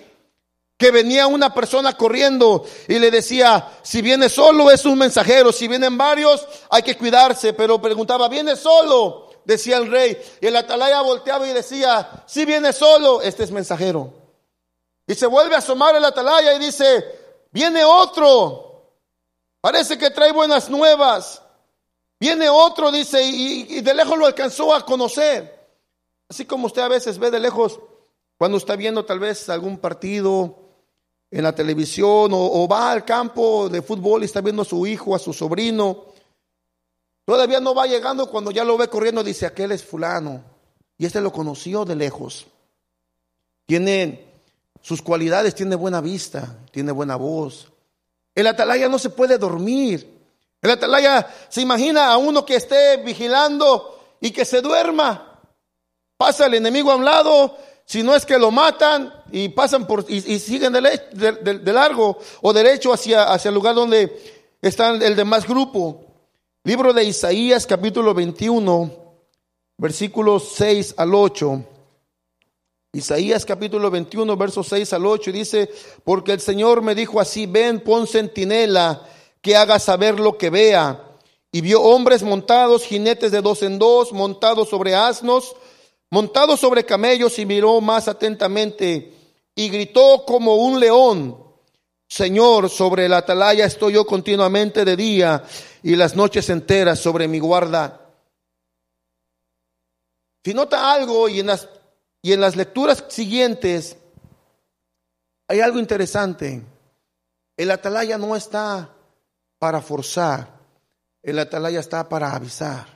que 0.78 0.90
venía 0.90 1.26
una 1.26 1.52
persona 1.52 1.94
corriendo 1.94 2.64
y 2.88 2.98
le 2.98 3.10
decía, 3.10 3.68
si 3.82 4.00
viene 4.00 4.30
solo 4.30 4.70
es 4.70 4.86
un 4.86 4.98
mensajero, 4.98 5.52
si 5.52 5.68
vienen 5.68 5.98
varios 5.98 6.46
hay 6.70 6.82
que 6.82 6.96
cuidarse, 6.96 7.52
pero 7.52 7.82
preguntaba, 7.82 8.30
¿viene 8.30 8.56
solo? 8.56 9.23
Decía 9.44 9.76
el 9.78 9.90
rey. 9.90 10.20
Y 10.40 10.46
el 10.46 10.56
atalaya 10.56 11.00
volteaba 11.02 11.46
y 11.46 11.52
decía, 11.52 12.24
si 12.26 12.44
viene 12.44 12.72
solo, 12.72 13.22
este 13.22 13.44
es 13.44 13.50
mensajero. 13.50 14.12
Y 15.06 15.14
se 15.14 15.26
vuelve 15.26 15.54
a 15.54 15.58
asomar 15.58 15.94
el 15.94 16.04
atalaya 16.04 16.54
y 16.54 16.58
dice, 16.58 17.04
viene 17.50 17.84
otro. 17.84 18.92
Parece 19.60 19.98
que 19.98 20.10
trae 20.10 20.32
buenas 20.32 20.70
nuevas. 20.70 21.42
Viene 22.18 22.48
otro, 22.48 22.90
dice, 22.90 23.22
y, 23.22 23.80
de 23.80 23.94
lejos 23.94 24.18
lo 24.18 24.26
alcanzó 24.26 24.74
a 24.74 24.84
conocer. 24.84 25.52
Así 26.28 26.46
como 26.46 26.66
usted 26.66 26.82
a 26.82 26.88
veces 26.88 27.18
ve 27.18 27.30
de 27.30 27.40
lejos 27.40 27.78
cuando 28.38 28.56
está 28.56 28.76
viendo 28.76 29.04
tal 29.04 29.18
vez 29.18 29.48
algún 29.48 29.78
partido 29.78 30.58
en 31.30 31.42
la 31.42 31.54
televisión 31.54 32.32
o, 32.32 32.38
o 32.38 32.68
va 32.68 32.92
al 32.92 33.04
campo 33.04 33.68
de 33.68 33.82
fútbol 33.82 34.22
y 34.22 34.26
está 34.26 34.40
viendo 34.40 34.62
a 34.62 34.64
su 34.64 34.86
hijo, 34.86 35.14
a 35.14 35.18
su 35.18 35.32
sobrino 35.32 36.13
Todavía 37.24 37.60
no 37.60 37.74
va 37.74 37.86
llegando 37.86 38.28
cuando 38.28 38.50
ya 38.50 38.64
lo 38.64 38.76
ve 38.76 38.88
corriendo, 38.88 39.24
dice, 39.24 39.46
aquel 39.46 39.72
es 39.72 39.84
fulano. 39.84 40.42
Y 40.98 41.06
este 41.06 41.20
lo 41.20 41.32
conoció 41.32 41.84
de 41.84 41.96
lejos. 41.96 42.46
Tiene 43.66 44.26
sus 44.82 45.00
cualidades, 45.00 45.54
tiene 45.54 45.74
buena 45.74 46.00
vista, 46.00 46.58
tiene 46.70 46.92
buena 46.92 47.16
voz. 47.16 47.72
El 48.34 48.46
atalaya 48.46 48.88
no 48.88 48.98
se 48.98 49.10
puede 49.10 49.38
dormir. 49.38 50.06
El 50.60 50.70
atalaya 50.70 51.26
se 51.48 51.62
imagina 51.62 52.10
a 52.10 52.18
uno 52.18 52.44
que 52.44 52.56
esté 52.56 52.98
vigilando 52.98 53.98
y 54.20 54.30
que 54.30 54.44
se 54.44 54.60
duerma. 54.60 55.40
Pasa 56.16 56.46
el 56.46 56.54
enemigo 56.54 56.92
a 56.92 56.96
un 56.96 57.04
lado, 57.04 57.56
si 57.86 58.02
no 58.02 58.14
es 58.14 58.26
que 58.26 58.38
lo 58.38 58.50
matan 58.50 59.12
y 59.32 59.48
pasan 59.48 59.86
por 59.86 60.04
y, 60.08 60.20
siguen 60.38 60.72
de, 60.72 61.72
largo 61.72 62.18
o 62.42 62.52
derecho 62.52 62.92
hacia, 62.92 63.24
hacia 63.24 63.48
el 63.48 63.54
lugar 63.54 63.74
donde 63.74 64.56
está 64.60 64.90
el 64.90 65.16
demás 65.16 65.46
grupo. 65.46 66.03
Libro 66.66 66.94
de 66.94 67.04
Isaías 67.04 67.66
capítulo 67.66 68.14
21, 68.14 68.90
versículos 69.76 70.54
6 70.54 70.94
al 70.96 71.14
8. 71.14 71.62
Isaías 72.94 73.44
capítulo 73.44 73.90
21, 73.90 74.34
versos 74.34 74.68
6 74.68 74.94
al 74.94 75.04
8 75.04 75.30
dice, 75.30 75.70
porque 76.04 76.32
el 76.32 76.40
Señor 76.40 76.80
me 76.80 76.94
dijo 76.94 77.20
así, 77.20 77.44
ven, 77.44 77.80
pon 77.80 78.06
centinela, 78.06 79.06
que 79.42 79.56
haga 79.56 79.78
saber 79.78 80.18
lo 80.18 80.38
que 80.38 80.48
vea. 80.48 81.18
Y 81.52 81.60
vio 81.60 81.82
hombres 81.82 82.22
montados, 82.22 82.84
jinetes 82.84 83.30
de 83.30 83.42
dos 83.42 83.62
en 83.62 83.78
dos, 83.78 84.14
montados 84.14 84.70
sobre 84.70 84.94
asnos, 84.94 85.54
montados 86.08 86.60
sobre 86.60 86.86
camellos, 86.86 87.38
y 87.38 87.44
miró 87.44 87.82
más 87.82 88.08
atentamente, 88.08 89.12
y 89.54 89.68
gritó 89.68 90.24
como 90.26 90.54
un 90.54 90.80
león, 90.80 91.43
Señor, 92.08 92.68
sobre 92.70 93.08
la 93.08 93.18
atalaya 93.18 93.64
estoy 93.64 93.94
yo 93.94 94.06
continuamente 94.06 94.84
de 94.84 94.96
día, 94.96 95.44
y 95.82 95.96
las 95.96 96.14
noches 96.14 96.48
enteras 96.50 96.98
sobre 96.98 97.28
mi 97.28 97.38
guarda. 97.38 98.00
Si 100.44 100.54
nota 100.54 100.92
algo, 100.92 101.28
y 101.28 101.40
en 101.40 101.46
las 101.46 101.68
y 102.24 102.32
en 102.32 102.40
las 102.40 102.56
lecturas 102.56 103.04
siguientes 103.08 103.98
hay 105.46 105.60
algo 105.60 105.78
interesante. 105.78 106.62
El 107.54 107.70
atalaya 107.70 108.16
no 108.16 108.34
está 108.34 108.96
para 109.58 109.82
forzar, 109.82 110.58
el 111.22 111.38
atalaya 111.38 111.80
está 111.80 112.08
para 112.08 112.34
avisar. 112.34 112.86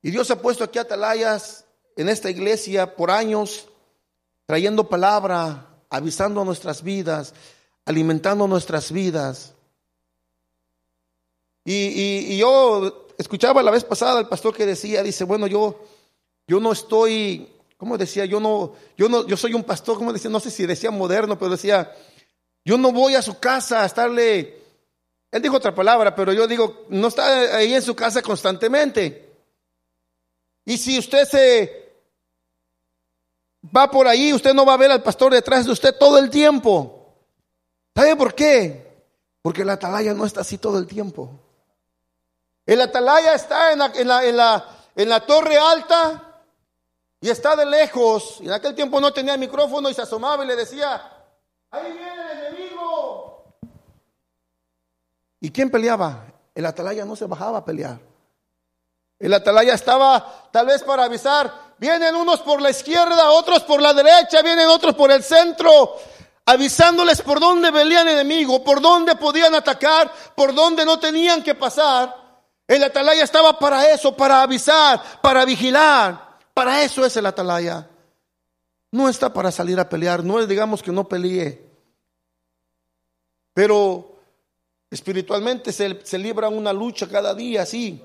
Y 0.00 0.12
Dios 0.12 0.30
ha 0.30 0.40
puesto 0.40 0.64
aquí 0.64 0.78
atalayas 0.78 1.66
en 1.94 2.08
esta 2.08 2.30
iglesia 2.30 2.96
por 2.96 3.10
años, 3.10 3.68
trayendo 4.46 4.88
palabra, 4.88 5.73
avisando 5.96 6.44
nuestras 6.44 6.82
vidas, 6.82 7.34
alimentando 7.84 8.46
nuestras 8.46 8.90
vidas. 8.92 9.54
Y, 11.64 12.32
y, 12.34 12.36
yo 12.38 13.08
escuchaba 13.16 13.62
la 13.62 13.70
vez 13.70 13.84
pasada 13.84 14.18
al 14.18 14.28
pastor 14.28 14.54
que 14.54 14.66
decía, 14.66 15.02
dice, 15.02 15.24
bueno, 15.24 15.46
yo 15.46 15.80
yo 16.46 16.60
no 16.60 16.72
estoy, 16.72 17.48
¿cómo 17.76 17.96
decía? 17.96 18.24
Yo 18.26 18.38
no, 18.40 18.74
yo 18.96 19.08
no, 19.08 19.26
yo 19.26 19.36
soy 19.36 19.54
un 19.54 19.64
pastor, 19.64 19.96
¿cómo 19.96 20.12
decía? 20.12 20.30
No 20.30 20.40
sé 20.40 20.50
si 20.50 20.66
decía 20.66 20.90
moderno, 20.90 21.38
pero 21.38 21.52
decía, 21.52 21.90
yo 22.64 22.76
no 22.76 22.92
voy 22.92 23.14
a 23.14 23.22
su 23.22 23.38
casa 23.38 23.82
a 23.82 23.86
estarle, 23.86 24.58
él 25.30 25.42
dijo 25.42 25.56
otra 25.56 25.74
palabra, 25.74 26.14
pero 26.14 26.32
yo 26.32 26.46
digo, 26.46 26.86
no 26.90 27.08
está 27.08 27.56
ahí 27.56 27.72
en 27.74 27.82
su 27.82 27.94
casa 27.94 28.20
constantemente. 28.20 29.32
Y 30.66 30.76
si 30.76 30.98
usted 30.98 31.24
se 31.26 31.83
va 33.74 33.90
por 33.90 34.06
ahí, 34.06 34.32
usted 34.32 34.54
no 34.54 34.66
va 34.66 34.74
a 34.74 34.78
ver 34.78 34.90
al 34.90 35.02
pastor 35.02 35.32
detrás 35.32 35.64
de 35.66 35.72
usted 35.72 35.94
todo 35.98 36.18
el 36.18 36.30
tiempo. 36.30 37.14
¿Sabe 37.94 38.16
por 38.16 38.34
qué? 38.34 38.84
Porque 39.42 39.64
la 39.64 39.74
atalaya 39.74 40.14
no 40.14 40.24
está 40.24 40.40
así 40.40 40.58
todo 40.58 40.78
el 40.78 40.86
tiempo. 40.86 41.30
El 42.66 42.80
atalaya 42.80 43.34
está 43.34 43.72
en 43.72 43.78
la, 45.08 45.26
torre 45.26 45.58
alta 45.58 46.42
y 47.20 47.28
está 47.28 47.54
de 47.54 47.66
lejos. 47.66 48.38
Y 48.40 48.46
en 48.46 48.52
aquel 48.52 48.74
tiempo 48.74 49.00
no 49.00 49.12
tenía 49.12 49.36
micrófono 49.36 49.88
y 49.88 49.94
se 49.94 50.02
asomaba 50.02 50.44
y 50.44 50.48
le 50.48 50.56
decía, 50.56 51.00
ahí 51.70 51.92
viene 51.92 52.32
el 52.32 52.38
enemigo. 52.38 53.44
¿Y 55.40 55.50
quién 55.50 55.70
peleaba? 55.70 56.26
El 56.54 56.64
atalaya 56.64 57.04
no 57.04 57.16
se 57.16 57.26
bajaba 57.26 57.58
a 57.58 57.64
pelear. 57.64 58.00
El 59.18 59.32
atalaya 59.34 59.74
estaba 59.74 60.48
tal 60.50 60.66
vez 60.66 60.82
para 60.82 61.04
avisar, 61.04 61.52
vienen 61.78 62.14
unos 62.14 62.40
por 62.40 62.60
la 62.60 62.70
izquierda, 62.70 63.30
otros 63.30 63.62
por 63.62 63.80
la 63.80 63.92
derecha, 63.92 64.42
vienen 64.42 64.68
otros 64.68 64.94
por 64.94 65.10
el 65.10 65.22
centro, 65.22 65.96
avisándoles 66.46 67.22
por 67.22 67.40
dónde 67.40 67.70
venía 67.70 68.02
el 68.02 68.08
enemigo, 68.08 68.62
por 68.62 68.80
dónde 68.80 69.16
podían 69.16 69.54
atacar, 69.54 70.12
por 70.34 70.54
dónde 70.54 70.84
no 70.84 70.98
tenían 70.98 71.42
que 71.42 71.54
pasar. 71.54 72.24
El 72.66 72.82
atalaya 72.82 73.22
estaba 73.22 73.58
para 73.58 73.90
eso, 73.90 74.16
para 74.16 74.42
avisar, 74.42 75.20
para 75.20 75.44
vigilar. 75.44 76.38
Para 76.54 76.82
eso 76.84 77.04
es 77.04 77.16
el 77.16 77.26
atalaya. 77.26 77.88
No 78.92 79.08
está 79.08 79.32
para 79.32 79.50
salir 79.50 79.78
a 79.80 79.88
pelear, 79.88 80.22
no 80.22 80.38
es 80.38 80.48
digamos 80.48 80.82
que 80.82 80.92
no 80.92 81.08
pelee. 81.08 81.68
Pero 83.52 84.18
espiritualmente 84.90 85.72
se, 85.72 86.00
se 86.04 86.16
libra 86.16 86.48
una 86.48 86.72
lucha 86.72 87.08
cada 87.08 87.34
día, 87.34 87.66
sí. 87.66 88.02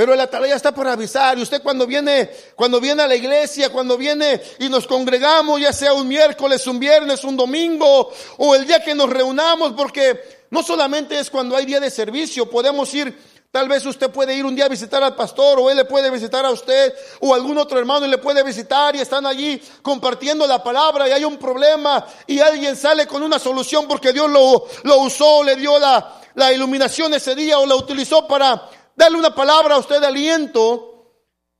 Pero 0.00 0.14
el 0.14 0.20
atalaya 0.20 0.56
está 0.56 0.74
para 0.74 0.94
avisar. 0.94 1.36
Y 1.38 1.42
usted 1.42 1.62
cuando 1.62 1.86
viene, 1.86 2.30
cuando 2.56 2.80
viene 2.80 3.02
a 3.02 3.06
la 3.06 3.14
iglesia, 3.14 3.68
cuando 3.68 3.98
viene 3.98 4.40
y 4.58 4.70
nos 4.70 4.86
congregamos, 4.86 5.60
ya 5.60 5.74
sea 5.74 5.92
un 5.92 6.08
miércoles, 6.08 6.66
un 6.66 6.78
viernes, 6.80 7.22
un 7.22 7.36
domingo, 7.36 8.10
o 8.38 8.54
el 8.54 8.66
día 8.66 8.82
que 8.82 8.94
nos 8.94 9.10
reunamos, 9.10 9.74
porque 9.74 10.46
no 10.48 10.62
solamente 10.62 11.18
es 11.18 11.28
cuando 11.28 11.54
hay 11.54 11.66
día 11.66 11.80
de 11.80 11.90
servicio, 11.90 12.48
podemos 12.48 12.94
ir 12.94 13.14
Tal 13.50 13.68
vez 13.68 13.84
usted 13.84 14.10
puede 14.10 14.36
ir 14.36 14.46
un 14.46 14.54
día 14.54 14.66
a 14.66 14.68
visitar 14.68 15.02
al 15.02 15.16
pastor 15.16 15.58
o 15.58 15.68
él 15.68 15.76
le 15.76 15.84
puede 15.84 16.08
visitar 16.08 16.46
a 16.46 16.52
usted 16.52 16.94
o 17.18 17.34
algún 17.34 17.58
otro 17.58 17.80
hermano 17.80 18.06
y 18.06 18.08
le 18.08 18.18
puede 18.18 18.44
visitar 18.44 18.94
y 18.94 19.00
están 19.00 19.26
allí 19.26 19.60
compartiendo 19.82 20.46
la 20.46 20.62
palabra 20.62 21.08
y 21.08 21.10
hay 21.10 21.24
un 21.24 21.36
problema 21.36 22.06
y 22.28 22.38
alguien 22.38 22.76
sale 22.76 23.08
con 23.08 23.24
una 23.24 23.40
solución 23.40 23.88
porque 23.88 24.12
Dios 24.12 24.30
lo, 24.30 24.68
lo 24.84 24.98
usó, 24.98 25.42
le 25.42 25.56
dio 25.56 25.80
la, 25.80 26.20
la 26.36 26.52
iluminación 26.52 27.12
ese 27.12 27.34
día 27.34 27.58
o 27.58 27.66
la 27.66 27.74
utilizó 27.74 28.24
para 28.28 28.68
darle 29.00 29.18
una 29.18 29.34
palabra 29.34 29.74
a 29.74 29.78
usted 29.78 30.00
de 30.00 30.06
aliento. 30.06 30.86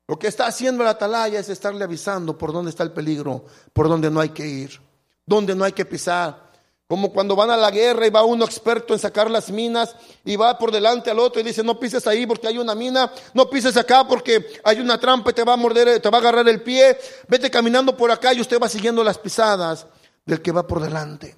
Lo 0.06 0.18
que 0.18 0.28
está 0.28 0.46
haciendo 0.46 0.84
la 0.84 0.90
atalaya 0.90 1.40
es 1.40 1.48
estarle 1.48 1.84
avisando 1.84 2.36
por 2.36 2.52
dónde 2.52 2.70
está 2.70 2.82
el 2.82 2.92
peligro, 2.92 3.44
por 3.72 3.88
dónde 3.88 4.10
no 4.10 4.20
hay 4.20 4.30
que 4.30 4.46
ir, 4.46 4.80
dónde 5.24 5.54
no 5.54 5.64
hay 5.64 5.72
que 5.72 5.84
pisar. 5.84 6.50
Como 6.88 7.12
cuando 7.12 7.36
van 7.36 7.50
a 7.50 7.56
la 7.56 7.70
guerra 7.70 8.08
y 8.08 8.10
va 8.10 8.24
uno 8.24 8.44
experto 8.44 8.92
en 8.92 8.98
sacar 8.98 9.30
las 9.30 9.50
minas 9.50 9.94
y 10.24 10.34
va 10.34 10.58
por 10.58 10.72
delante 10.72 11.08
al 11.12 11.20
otro 11.20 11.40
y 11.40 11.44
dice, 11.44 11.62
no 11.62 11.78
pises 11.78 12.04
ahí 12.08 12.26
porque 12.26 12.48
hay 12.48 12.58
una 12.58 12.74
mina, 12.74 13.12
no 13.32 13.48
pises 13.48 13.76
acá 13.76 14.04
porque 14.08 14.44
hay 14.64 14.80
una 14.80 14.98
trampa 14.98 15.30
y 15.30 15.34
te 15.34 15.44
va 15.44 15.52
a 15.52 15.56
morder, 15.56 16.00
te 16.00 16.10
va 16.10 16.18
a 16.18 16.20
agarrar 16.20 16.48
el 16.48 16.60
pie, 16.62 16.98
vete 17.28 17.48
caminando 17.48 17.96
por 17.96 18.10
acá 18.10 18.34
y 18.34 18.40
usted 18.40 18.58
va 18.60 18.68
siguiendo 18.68 19.04
las 19.04 19.18
pisadas 19.18 19.86
del 20.26 20.42
que 20.42 20.50
va 20.50 20.66
por 20.66 20.80
delante. 20.80 21.36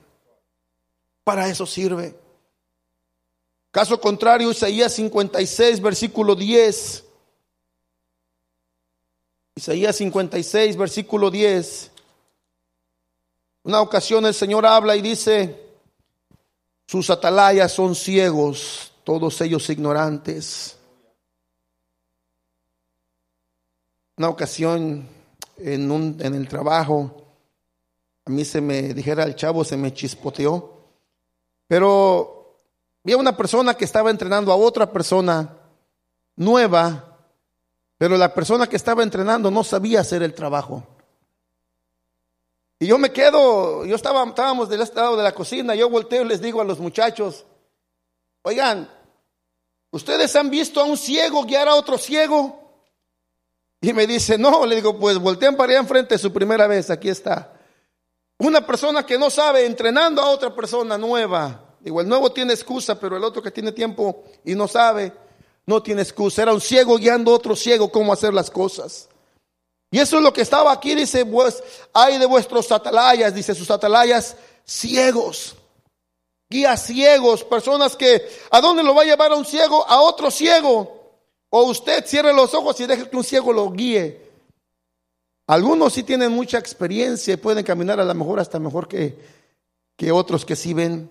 Para 1.22 1.46
eso 1.48 1.66
sirve. 1.66 2.21
Caso 3.72 3.98
contrario, 3.98 4.50
Isaías 4.50 4.92
56, 4.92 5.80
versículo 5.80 6.34
10. 6.34 7.04
Isaías 9.56 9.96
56, 9.96 10.76
versículo 10.76 11.30
10. 11.30 11.90
Una 13.62 13.80
ocasión 13.80 14.26
el 14.26 14.34
Señor 14.34 14.66
habla 14.66 14.94
y 14.94 15.00
dice, 15.00 15.58
sus 16.86 17.08
atalayas 17.08 17.72
son 17.72 17.94
ciegos, 17.94 18.92
todos 19.04 19.40
ellos 19.40 19.70
ignorantes. 19.70 20.76
Una 24.18 24.28
ocasión 24.28 25.08
en, 25.56 25.90
un, 25.90 26.18
en 26.20 26.34
el 26.34 26.46
trabajo, 26.46 27.24
a 28.26 28.30
mí 28.30 28.44
se 28.44 28.60
me 28.60 28.92
dijera 28.92 29.24
el 29.24 29.34
chavo, 29.34 29.64
se 29.64 29.78
me 29.78 29.94
chispoteó, 29.94 30.76
pero 31.66 32.41
vi 33.04 33.12
a 33.12 33.16
una 33.16 33.36
persona 33.36 33.74
que 33.74 33.84
estaba 33.84 34.10
entrenando 34.10 34.52
a 34.52 34.56
otra 34.56 34.90
persona 34.90 35.56
nueva, 36.36 37.18
pero 37.98 38.16
la 38.16 38.32
persona 38.34 38.66
que 38.66 38.76
estaba 38.76 39.02
entrenando 39.02 39.50
no 39.50 39.64
sabía 39.64 40.00
hacer 40.00 40.22
el 40.22 40.34
trabajo. 40.34 40.86
Y 42.78 42.86
yo 42.86 42.98
me 42.98 43.12
quedo, 43.12 43.84
yo 43.84 43.94
estaba, 43.94 44.24
estábamos 44.24 44.68
del 44.68 44.82
este 44.82 44.96
lado 44.96 45.16
de 45.16 45.22
la 45.22 45.32
cocina, 45.32 45.74
yo 45.74 45.88
volteo 45.88 46.22
y 46.22 46.28
les 46.28 46.42
digo 46.42 46.60
a 46.60 46.64
los 46.64 46.80
muchachos, 46.80 47.44
oigan, 48.42 48.90
¿ustedes 49.92 50.34
han 50.34 50.50
visto 50.50 50.80
a 50.80 50.84
un 50.84 50.96
ciego 50.96 51.44
guiar 51.44 51.68
a 51.68 51.76
otro 51.76 51.96
ciego? 51.96 52.60
Y 53.80 53.92
me 53.92 54.06
dice, 54.06 54.36
no, 54.38 54.66
le 54.66 54.76
digo, 54.76 54.98
pues 54.98 55.18
volteen 55.18 55.56
para 55.56 55.72
allá 55.72 55.80
enfrente 55.80 56.18
su 56.18 56.32
primera 56.32 56.66
vez, 56.66 56.90
aquí 56.90 57.08
está. 57.08 57.52
Una 58.38 58.66
persona 58.66 59.06
que 59.06 59.18
no 59.18 59.30
sabe 59.30 59.64
entrenando 59.64 60.20
a 60.20 60.30
otra 60.30 60.54
persona 60.54 60.98
nueva. 60.98 61.71
Digo, 61.82 62.00
el 62.00 62.08
nuevo 62.08 62.30
tiene 62.30 62.52
excusa, 62.52 62.98
pero 62.98 63.16
el 63.16 63.24
otro 63.24 63.42
que 63.42 63.50
tiene 63.50 63.72
tiempo 63.72 64.22
y 64.44 64.54
no 64.54 64.68
sabe, 64.68 65.12
no 65.66 65.82
tiene 65.82 66.02
excusa. 66.02 66.42
Era 66.42 66.52
un 66.52 66.60
ciego 66.60 66.96
guiando 66.96 67.32
a 67.32 67.34
otro 67.34 67.56
ciego 67.56 67.90
cómo 67.90 68.12
hacer 68.12 68.32
las 68.32 68.50
cosas. 68.50 69.08
Y 69.90 69.98
eso 69.98 70.16
es 70.16 70.22
lo 70.22 70.32
que 70.32 70.42
estaba 70.42 70.72
aquí, 70.72 70.94
dice, 70.94 71.26
pues, 71.26 71.62
hay 71.92 72.18
de 72.18 72.26
vuestros 72.26 72.70
atalayas, 72.70 73.34
dice 73.34 73.54
sus 73.54 73.70
atalayas, 73.70 74.36
ciegos, 74.64 75.56
guías 76.48 76.86
ciegos, 76.86 77.44
personas 77.44 77.96
que, 77.96 78.26
¿a 78.50 78.60
dónde 78.60 78.82
lo 78.82 78.94
va 78.94 79.02
a 79.02 79.06
llevar 79.06 79.32
a 79.32 79.36
un 79.36 79.44
ciego? 79.44 79.86
A 79.86 80.00
otro 80.00 80.30
ciego. 80.30 81.00
O 81.50 81.64
usted 81.64 82.06
cierre 82.06 82.32
los 82.32 82.54
ojos 82.54 82.80
y 82.80 82.86
deje 82.86 83.10
que 83.10 83.16
un 83.16 83.24
ciego 83.24 83.52
lo 83.52 83.70
guíe. 83.70 84.22
Algunos 85.48 85.92
sí 85.92 86.04
tienen 86.04 86.32
mucha 86.32 86.58
experiencia 86.58 87.34
y 87.34 87.36
pueden 87.36 87.64
caminar 87.64 88.00
a 88.00 88.04
lo 88.04 88.14
mejor 88.14 88.40
hasta 88.40 88.58
mejor 88.58 88.88
que, 88.88 89.18
que 89.96 90.12
otros 90.12 90.46
que 90.46 90.56
sí 90.56 90.72
ven. 90.72 91.10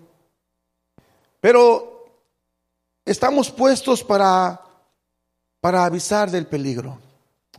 Pero 1.41 2.05
estamos 3.03 3.49
puestos 3.49 4.03
para, 4.03 4.61
para 5.59 5.83
avisar 5.83 6.29
del 6.29 6.45
peligro. 6.45 6.99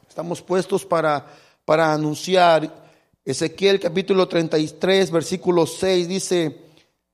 Estamos 0.08 0.40
puestos 0.40 0.86
para, 0.86 1.26
para 1.64 1.92
anunciar. 1.92 2.80
Ezequiel 3.24 3.80
capítulo 3.80 4.28
33, 4.28 5.10
versículo 5.10 5.66
6 5.66 6.08
dice, 6.08 6.56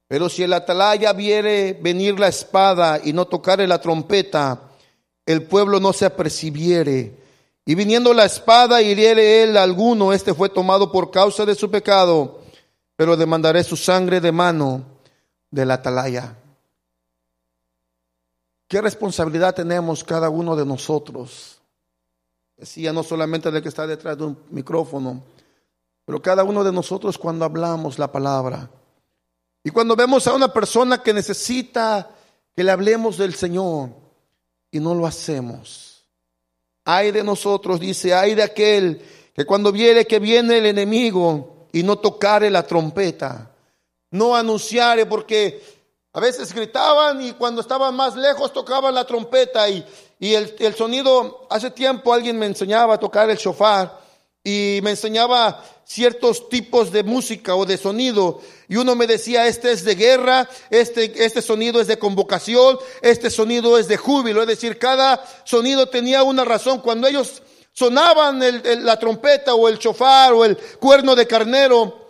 pero 0.06 0.28
si 0.28 0.42
el 0.42 0.52
atalaya 0.52 1.12
viere 1.12 1.72
venir 1.74 2.18
la 2.18 2.28
espada 2.28 3.00
y 3.02 3.12
no 3.12 3.26
tocare 3.26 3.66
la 3.66 3.80
trompeta, 3.80 4.62
el 5.26 5.42
pueblo 5.42 5.80
no 5.80 5.92
se 5.92 6.06
apercibiere. 6.06 7.14
Y 7.66 7.74
viniendo 7.74 8.14
la 8.14 8.24
espada 8.24 8.80
hiriere 8.80 9.42
él 9.42 9.58
alguno, 9.58 10.14
este 10.14 10.32
fue 10.32 10.48
tomado 10.48 10.90
por 10.90 11.10
causa 11.10 11.44
de 11.44 11.54
su 11.54 11.70
pecado, 11.70 12.40
pero 12.96 13.16
demandaré 13.16 13.62
su 13.64 13.76
sangre 13.76 14.20
de 14.20 14.32
mano 14.32 14.82
del 15.50 15.70
atalaya. 15.70 16.34
¿Qué 18.68 18.82
responsabilidad 18.82 19.54
tenemos 19.54 20.04
cada 20.04 20.28
uno 20.28 20.54
de 20.54 20.66
nosotros? 20.66 21.62
Decía 22.54 22.92
no 22.92 23.02
solamente 23.02 23.50
del 23.50 23.62
que 23.62 23.70
está 23.70 23.86
detrás 23.86 24.18
de 24.18 24.24
un 24.24 24.38
micrófono, 24.50 25.22
pero 26.04 26.20
cada 26.20 26.44
uno 26.44 26.62
de 26.62 26.70
nosotros 26.70 27.16
cuando 27.16 27.46
hablamos 27.46 27.98
la 27.98 28.12
palabra. 28.12 28.70
Y 29.64 29.70
cuando 29.70 29.96
vemos 29.96 30.26
a 30.26 30.34
una 30.34 30.52
persona 30.52 31.02
que 31.02 31.14
necesita 31.14 32.10
que 32.54 32.62
le 32.62 32.70
hablemos 32.70 33.16
del 33.16 33.34
Señor 33.34 33.90
y 34.70 34.80
no 34.80 34.94
lo 34.94 35.06
hacemos. 35.06 36.04
Hay 36.84 37.10
de 37.10 37.24
nosotros, 37.24 37.80
dice, 37.80 38.14
hay 38.14 38.34
de 38.34 38.42
aquel 38.42 39.02
que 39.34 39.46
cuando 39.46 39.72
viere 39.72 40.06
que 40.06 40.18
viene 40.18 40.58
el 40.58 40.66
enemigo 40.66 41.68
y 41.72 41.82
no 41.82 41.98
tocare 41.98 42.50
la 42.50 42.66
trompeta, 42.66 43.50
no 44.10 44.34
anunciare, 44.34 45.06
porque 45.06 45.62
a 46.18 46.20
veces 46.20 46.52
gritaban 46.52 47.22
y 47.22 47.30
cuando 47.34 47.60
estaban 47.60 47.94
más 47.94 48.16
lejos 48.16 48.52
tocaban 48.52 48.92
la 48.92 49.04
trompeta 49.04 49.68
y, 49.68 49.86
y 50.18 50.34
el, 50.34 50.52
el, 50.58 50.74
sonido, 50.74 51.46
hace 51.48 51.70
tiempo 51.70 52.12
alguien 52.12 52.36
me 52.36 52.46
enseñaba 52.46 52.94
a 52.94 52.98
tocar 52.98 53.30
el 53.30 53.36
shofar 53.36 54.00
y 54.42 54.80
me 54.82 54.90
enseñaba 54.90 55.62
ciertos 55.84 56.48
tipos 56.48 56.90
de 56.90 57.04
música 57.04 57.54
o 57.54 57.64
de 57.64 57.76
sonido 57.76 58.40
y 58.68 58.74
uno 58.74 58.96
me 58.96 59.06
decía, 59.06 59.46
este 59.46 59.70
es 59.70 59.84
de 59.84 59.94
guerra, 59.94 60.48
este, 60.70 61.24
este 61.24 61.40
sonido 61.40 61.80
es 61.80 61.86
de 61.86 62.00
convocación, 62.00 62.80
este 63.00 63.30
sonido 63.30 63.78
es 63.78 63.86
de 63.86 63.96
júbilo, 63.96 64.42
es 64.42 64.48
decir, 64.48 64.76
cada 64.76 65.24
sonido 65.44 65.88
tenía 65.88 66.24
una 66.24 66.44
razón. 66.44 66.80
Cuando 66.80 67.06
ellos 67.06 67.42
sonaban 67.72 68.42
el, 68.42 68.84
la 68.84 68.98
trompeta 68.98 69.54
o 69.54 69.68
el 69.68 69.78
chofar 69.78 70.32
o 70.32 70.44
el 70.44 70.56
cuerno 70.80 71.14
de 71.14 71.28
carnero, 71.28 72.07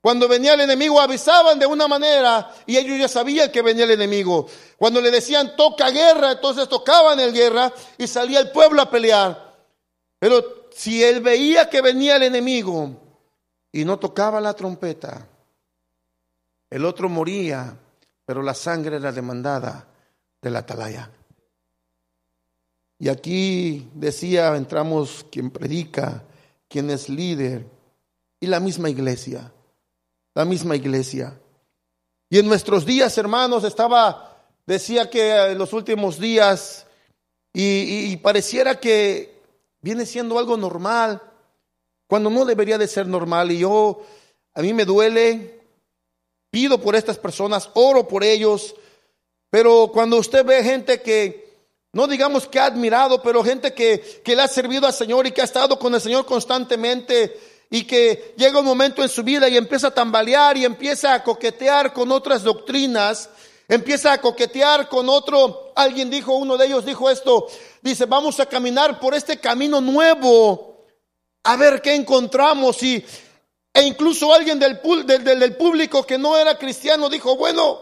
cuando 0.00 0.28
venía 0.28 0.54
el 0.54 0.60
enemigo 0.60 1.00
avisaban 1.00 1.58
de 1.58 1.66
una 1.66 1.88
manera 1.88 2.50
y 2.66 2.76
ellos 2.76 2.98
ya 2.98 3.08
sabían 3.08 3.50
que 3.50 3.62
venía 3.62 3.84
el 3.84 3.90
enemigo. 3.90 4.46
Cuando 4.76 5.00
le 5.00 5.10
decían 5.10 5.56
toca 5.56 5.90
guerra, 5.90 6.32
entonces 6.32 6.68
tocaban 6.68 7.18
el 7.18 7.32
guerra 7.32 7.72
y 7.96 8.06
salía 8.06 8.40
el 8.40 8.50
pueblo 8.52 8.80
a 8.80 8.90
pelear. 8.90 9.56
Pero 10.18 10.68
si 10.70 11.02
él 11.02 11.20
veía 11.20 11.68
que 11.68 11.80
venía 11.80 12.16
el 12.16 12.22
enemigo 12.22 12.90
y 13.72 13.84
no 13.84 13.98
tocaba 13.98 14.40
la 14.40 14.54
trompeta, 14.54 15.26
el 16.70 16.84
otro 16.84 17.08
moría, 17.08 17.76
pero 18.24 18.42
la 18.42 18.54
sangre 18.54 18.96
era 18.96 19.10
demandada 19.10 19.88
de 20.40 20.50
la 20.50 20.60
atalaya. 20.60 21.10
Y 23.00 23.08
aquí 23.08 23.88
decía, 23.94 24.54
entramos 24.56 25.24
quien 25.30 25.50
predica, 25.50 26.22
quien 26.68 26.90
es 26.90 27.08
líder, 27.08 27.64
y 28.40 28.46
la 28.46 28.60
misma 28.60 28.90
iglesia, 28.90 29.52
la 30.38 30.44
misma 30.44 30.76
iglesia. 30.76 31.36
Y 32.30 32.38
en 32.38 32.46
nuestros 32.46 32.86
días, 32.86 33.18
hermanos, 33.18 33.64
estaba, 33.64 34.36
decía 34.66 35.10
que 35.10 35.34
en 35.34 35.58
los 35.58 35.72
últimos 35.72 36.20
días, 36.20 36.86
y, 37.52 38.12
y 38.12 38.16
pareciera 38.18 38.78
que 38.78 39.34
viene 39.80 40.06
siendo 40.06 40.38
algo 40.38 40.56
normal, 40.56 41.20
cuando 42.06 42.30
no 42.30 42.44
debería 42.44 42.78
de 42.78 42.86
ser 42.86 43.08
normal. 43.08 43.50
Y 43.50 43.58
yo, 43.58 44.02
a 44.54 44.62
mí 44.62 44.72
me 44.72 44.84
duele, 44.84 45.60
pido 46.52 46.80
por 46.80 46.94
estas 46.94 47.18
personas, 47.18 47.70
oro 47.74 48.06
por 48.06 48.22
ellos, 48.22 48.76
pero 49.50 49.90
cuando 49.92 50.18
usted 50.18 50.44
ve 50.44 50.62
gente 50.62 51.02
que, 51.02 51.52
no 51.92 52.06
digamos 52.06 52.46
que 52.46 52.60
ha 52.60 52.66
admirado, 52.66 53.20
pero 53.22 53.42
gente 53.42 53.74
que, 53.74 54.22
que 54.24 54.36
le 54.36 54.42
ha 54.42 54.46
servido 54.46 54.86
al 54.86 54.92
Señor 54.92 55.26
y 55.26 55.32
que 55.32 55.40
ha 55.40 55.46
estado 55.46 55.80
con 55.80 55.92
el 55.96 56.00
Señor 56.00 56.24
constantemente 56.26 57.57
y 57.70 57.84
que 57.84 58.34
llega 58.36 58.60
un 58.60 58.66
momento 58.66 59.02
en 59.02 59.08
su 59.08 59.22
vida 59.22 59.48
y 59.48 59.56
empieza 59.56 59.88
a 59.88 59.94
tambalear 59.94 60.56
y 60.56 60.64
empieza 60.64 61.14
a 61.14 61.22
coquetear 61.22 61.92
con 61.92 62.10
otras 62.12 62.42
doctrinas, 62.42 63.28
empieza 63.68 64.12
a 64.12 64.20
coquetear 64.20 64.88
con 64.88 65.08
otro, 65.08 65.72
alguien 65.76 66.08
dijo, 66.08 66.34
uno 66.34 66.56
de 66.56 66.66
ellos 66.66 66.86
dijo 66.86 67.10
esto, 67.10 67.46
dice, 67.82 68.06
vamos 68.06 68.40
a 68.40 68.46
caminar 68.46 68.98
por 68.98 69.14
este 69.14 69.38
camino 69.38 69.80
nuevo, 69.80 70.86
a 71.44 71.56
ver 71.56 71.82
qué 71.82 71.94
encontramos. 71.94 72.82
Y, 72.82 73.04
e 73.74 73.82
incluso 73.82 74.32
alguien 74.32 74.58
del, 74.58 74.80
del, 75.06 75.56
público 75.56 76.04
que 76.04 76.16
no 76.16 76.36
era 76.36 76.56
cristiano 76.56 77.10
dijo, 77.10 77.36
bueno, 77.36 77.80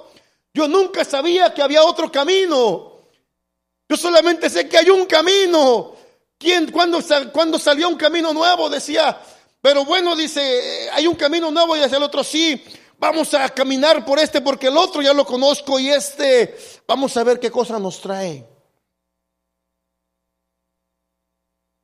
yo 0.52 0.66
nunca 0.66 1.04
sabía 1.04 1.54
que 1.54 1.62
había 1.62 1.84
otro 1.84 2.10
camino. 2.10 2.92
Yo 3.88 3.96
solamente 3.96 4.50
sé 4.50 4.68
que 4.68 4.78
hay 4.78 4.90
un 4.90 5.06
camino. 5.06 5.94
¿Quién, 6.38 6.70
cuando, 6.72 7.00
cuando 7.32 7.58
salió 7.58 7.88
un 7.88 7.96
camino 7.96 8.32
nuevo? 8.34 8.68
Decía, 8.68 9.18
pero 9.60 9.84
bueno, 9.84 10.14
dice, 10.14 10.88
hay 10.92 11.06
un 11.06 11.14
camino 11.14 11.50
nuevo 11.50 11.76
y 11.76 11.80
hacia 11.80 11.96
el 11.96 12.02
otro 12.02 12.22
sí. 12.22 12.62
Vamos 12.98 13.34
a 13.34 13.48
caminar 13.50 14.04
por 14.04 14.18
este 14.18 14.40
porque 14.40 14.68
el 14.68 14.76
otro 14.76 15.02
ya 15.02 15.12
lo 15.12 15.26
conozco 15.26 15.78
y 15.78 15.90
este, 15.90 16.56
vamos 16.86 17.16
a 17.16 17.24
ver 17.24 17.38
qué 17.38 17.50
cosa 17.50 17.78
nos 17.78 18.00
trae. 18.00 18.46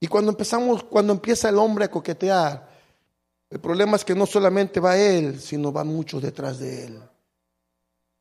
Y 0.01 0.07
cuando 0.09 0.33
empezamos, 0.33 0.83
cuando 0.85 1.13
empieza 1.13 1.49
el 1.49 1.59
hombre 1.59 1.85
a 1.85 1.91
coquetear, 1.91 2.69
el 3.51 3.61
problema 3.61 3.97
es 3.97 4.05
que 4.05 4.15
no 4.15 4.27
solamente 4.27 4.81
va 4.81 4.97
él, 4.97 5.39
sino 5.39 5.73
va 5.73 5.85
muchos 5.85 6.23
detrás 6.23 6.59
de 6.59 6.87
él. 6.87 7.03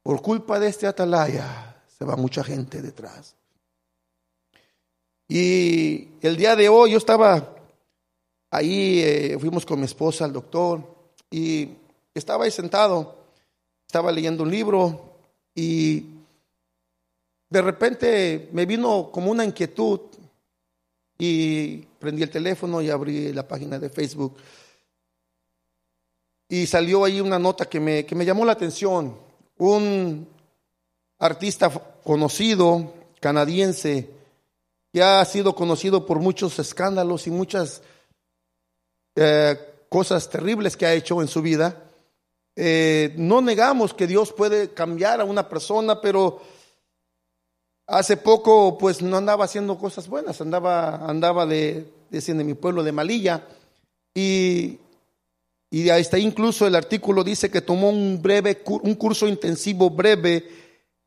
Por 0.04 0.22
culpa 0.22 0.60
de 0.60 0.68
este 0.68 0.86
atalaya, 0.86 1.82
se 1.98 2.04
va 2.04 2.16
mucha 2.18 2.44
gente 2.44 2.82
detrás. 2.82 3.36
Y 5.28 6.10
el 6.22 6.36
día 6.36 6.58
de 6.58 6.68
hoy 6.68 6.92
yo 6.92 6.98
estaba 6.98 7.56
ahí, 8.52 9.02
eh, 9.02 9.38
fuimos 9.40 9.66
con 9.66 9.80
mi 9.80 9.86
esposa 9.86 10.26
al 10.26 10.34
doctor 10.34 10.84
y 11.32 11.70
estaba 12.14 12.44
ahí 12.44 12.52
sentado, 12.52 13.16
estaba 13.88 14.12
leyendo 14.12 14.44
un 14.44 14.52
libro 14.52 15.16
y 15.56 16.06
de 17.50 17.62
repente 17.62 18.50
me 18.52 18.66
vino 18.66 19.10
como 19.12 19.32
una 19.32 19.46
inquietud 19.46 20.02
y 21.18 21.78
prendí 22.00 22.24
el 22.24 22.30
teléfono 22.30 22.82
y 22.82 22.90
abrí 22.90 23.32
la 23.34 23.48
página 23.48 23.80
de 23.80 23.90
Facebook. 23.90 24.36
Y 26.50 26.66
salió 26.66 27.06
ahí 27.06 27.22
una 27.22 27.40
nota 27.40 27.66
que 27.70 27.80
me, 27.80 28.06
que 28.06 28.16
me 28.16 28.26
llamó 28.26 28.44
la 28.44 28.54
atención. 28.54 29.16
Un 29.58 30.28
artista 31.20 31.70
conocido, 32.04 32.94
canadiense, 33.20 34.10
que 34.92 35.04
ha 35.04 35.24
sido 35.24 35.56
conocido 35.56 36.06
por 36.06 36.20
muchos 36.20 36.58
escándalos 36.60 37.28
y 37.28 37.32
muchas 37.32 37.82
eh, 39.15 39.58
cosas 39.89 40.30
terribles 40.30 40.78
que 40.78 40.86
ha 40.86 40.93
hecho 40.93 41.21
en 41.21 41.28
su 41.28 41.41
vida, 41.41 41.84
eh, 42.56 43.13
no 43.17 43.41
negamos 43.41 43.93
que 43.93 44.08
Dios 44.08 44.34
puede 44.34 44.74
cambiar 44.74 45.21
a 45.21 45.26
una 45.26 45.47
persona, 45.47 46.02
pero 46.02 46.41
hace 47.88 48.17
poco 48.17 48.78
pues 48.78 49.02
no 49.02 49.17
andaba 49.17 49.45
haciendo 49.45 49.78
cosas 49.78 50.08
buenas, 50.08 50.41
andaba, 50.41 50.95
andaba 51.08 51.45
de, 51.45 51.86
decir, 52.10 52.36
de 52.36 52.43
mi 52.43 52.54
pueblo 52.54 52.84
de 52.84 52.91
Malilla. 52.91 53.47
Y, 54.13 54.80
y 55.69 55.89
ahí 55.89 56.06
incluso 56.19 56.67
el 56.67 56.76
artículo 56.76 57.24
dice 57.24 57.50
que 57.50 57.62
tomó 57.62 57.89
un 57.89 58.21
breve, 58.21 58.62
un 58.65 58.95
curso 58.95 59.28
intensivo 59.28 59.89
breve 59.89 60.47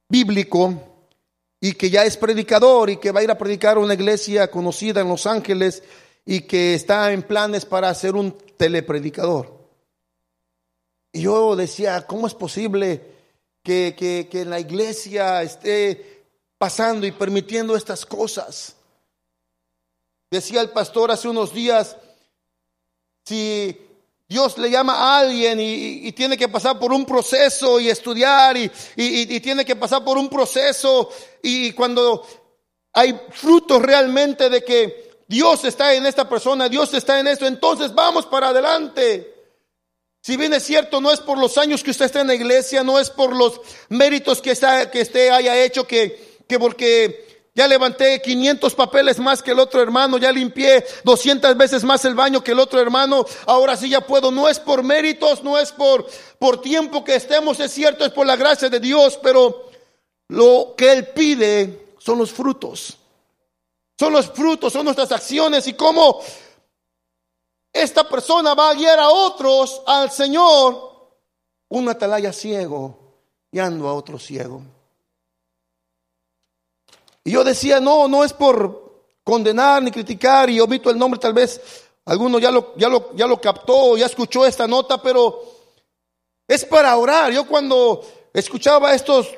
bíblico 0.09 0.75
y 1.61 1.73
que 1.73 1.91
ya 1.91 2.05
es 2.05 2.17
predicador 2.17 2.91
y 2.91 2.97
que 2.97 3.11
va 3.11 3.21
a 3.21 3.25
ir 3.25 3.31
a 3.31 3.39
predicar 3.39 3.77
a 3.77 3.81
una 3.81 3.95
iglesia 3.95 4.51
conocida 4.51 5.01
en 5.01 5.09
Los 5.09 5.27
Ángeles 5.27 5.83
y 6.25 6.43
que 6.43 6.75
está 6.75 7.13
en 7.13 7.23
planes 7.23 7.65
para 7.65 7.93
ser 7.95 8.15
un 8.15 8.33
telepredicador. 8.57 9.53
Y 11.13 11.23
yo 11.23 11.55
decía, 11.55 12.07
¿cómo 12.07 12.27
es 12.27 12.35
posible 12.35 13.01
que, 13.63 13.95
que, 13.97 14.41
en 14.41 14.51
la 14.51 14.59
iglesia 14.59 15.43
esté 15.43 16.25
pasando 16.59 17.07
y 17.07 17.13
permitiendo 17.13 17.77
estas 17.77 18.05
cosas? 18.05 18.75
Decía 20.31 20.61
el 20.61 20.71
pastor 20.71 21.11
hace 21.11 21.29
unos 21.29 21.53
días, 21.53 21.97
si 23.25 23.79
Dios 24.27 24.59
le 24.59 24.71
llama 24.71 24.95
a 24.95 25.19
alguien 25.21 25.61
y, 25.61 26.11
tiene 26.13 26.37
que 26.37 26.49
pasar 26.49 26.79
por 26.79 26.93
un 26.93 27.05
proceso 27.05 27.79
y 27.79 27.89
estudiar 27.89 28.57
y, 28.57 28.71
y, 28.97 29.41
tiene 29.41 29.65
que 29.65 29.77
pasar 29.77 30.03
por 30.03 30.19
un 30.19 30.29
proceso 30.29 31.11
y 31.43 31.73
cuando 31.73 32.27
hay 32.93 33.21
frutos 33.31 33.83
realmente 33.83 34.49
de 34.49 34.65
que 34.65 35.14
Dios 35.27 35.65
está 35.65 35.95
en 35.95 36.07
esta 36.07 36.29
persona, 36.29 36.69
Dios 36.69 36.93
está 36.95 37.19
en 37.19 37.29
esto, 37.29 37.47
entonces 37.47 37.95
vamos 37.95 38.27
para 38.27 38.49
adelante. 38.49 39.33
Si 40.21 40.37
bien 40.37 40.55
es 40.55 40.63
cierto, 40.63 41.01
no 41.01 41.13
es 41.13 41.21
por 41.21 41.39
los 41.39 41.59
años 41.59 41.83
que 41.83 41.91
usted 41.91 42.07
está 42.07 42.23
en 42.23 42.29
la 42.29 42.35
iglesia, 42.35 42.83
no 42.83 42.99
es 42.99 43.11
por 43.11 43.37
los 43.37 43.61
méritos 43.91 44.41
que, 44.41 44.53
está, 44.53 44.91
que 44.91 45.03
usted 45.03 45.29
haya 45.31 45.63
hecho, 45.63 45.87
que, 45.87 46.43
que 46.49 46.59
porque 46.59 47.51
ya 47.55 47.69
levanté 47.69 48.21
500 48.21 48.75
papeles 48.75 49.19
más 49.19 49.43
que 49.43 49.53
el 49.53 49.59
otro 49.61 49.81
hermano, 49.81 50.19
ya 50.19 50.33
limpié 50.33 50.85
200 51.05 51.57
veces 51.57 51.85
más 51.85 52.05
el 52.05 52.15
baño 52.15 52.43
que 52.43 52.53
el 52.53 52.59
otro 52.59 52.81
hermano, 52.81 53.25
ahora 53.47 53.77
sí 53.77 53.89
ya 53.89 54.01
puedo. 54.01 54.31
No 54.31 54.49
es 54.49 54.59
por 54.59 54.83
méritos, 54.83 55.43
no 55.45 55.59
es 55.59 55.71
por, 55.71 56.07
por 56.39 56.61
tiempo 56.61 57.05
que 57.05 57.15
estemos, 57.15 57.61
es 57.61 57.71
cierto, 57.71 58.05
es 58.05 58.11
por 58.11 58.27
la 58.27 58.37
gracia 58.37 58.69
de 58.69 58.81
Dios, 58.81 59.19
pero 59.23 59.71
lo 60.29 60.75
que 60.77 60.91
Él 60.91 61.07
pide 61.09 61.95
son 61.99 62.19
los 62.19 62.33
frutos. 62.33 62.97
Son 63.99 64.13
los 64.13 64.31
frutos, 64.31 64.73
son 64.73 64.85
nuestras 64.85 65.13
acciones 65.13 65.67
y 65.69 65.75
cómo 65.75 66.21
esta 67.73 68.09
persona 68.09 68.55
va 68.55 68.71
a 68.71 68.75
guiar 68.75 68.99
a 68.99 69.09
otros 69.09 69.83
al 69.87 70.11
Señor. 70.11 70.93
Un 71.69 71.89
atalaya 71.89 72.33
ciego 72.33 72.99
guiando 73.51 73.89
a 73.89 73.95
otro 73.95 74.19
ciego. 74.19 74.63
Y 77.23 77.31
yo 77.31 77.45
decía, 77.45 77.81
no, 77.81 78.09
no 78.09 78.25
es 78.25 78.33
por 78.33 79.05
condenar 79.23 79.83
ni 79.83 79.91
criticar 79.91 80.51
y 80.51 80.61
omito 80.61 80.91
el 80.91 80.99
nombre, 80.99 81.19
tal 81.19 81.33
vez 81.33 81.61
alguno 82.05 82.39
ya 82.39 82.51
lo, 82.51 82.75
ya 82.77 82.89
lo, 82.89 83.15
ya 83.15 83.27
lo 83.27 83.41
captó, 83.41 83.97
ya 83.97 84.07
escuchó 84.07 84.45
esta 84.45 84.67
nota, 84.67 85.01
pero 85.01 85.43
es 86.47 86.65
para 86.65 86.97
orar. 86.97 87.33
Yo 87.33 87.47
cuando 87.47 88.03
escuchaba 88.33 88.93
estos 88.93 89.29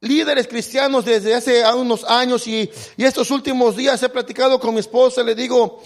líderes 0.00 0.46
cristianos 0.46 1.04
desde 1.04 1.34
hace 1.34 1.64
unos 1.74 2.04
años 2.04 2.46
y, 2.46 2.70
y 2.96 3.04
estos 3.04 3.30
últimos 3.30 3.76
días 3.76 4.02
he 4.02 4.08
platicado 4.08 4.60
con 4.60 4.74
mi 4.74 4.80
esposa, 4.80 5.22
le 5.22 5.34
digo, 5.34 5.82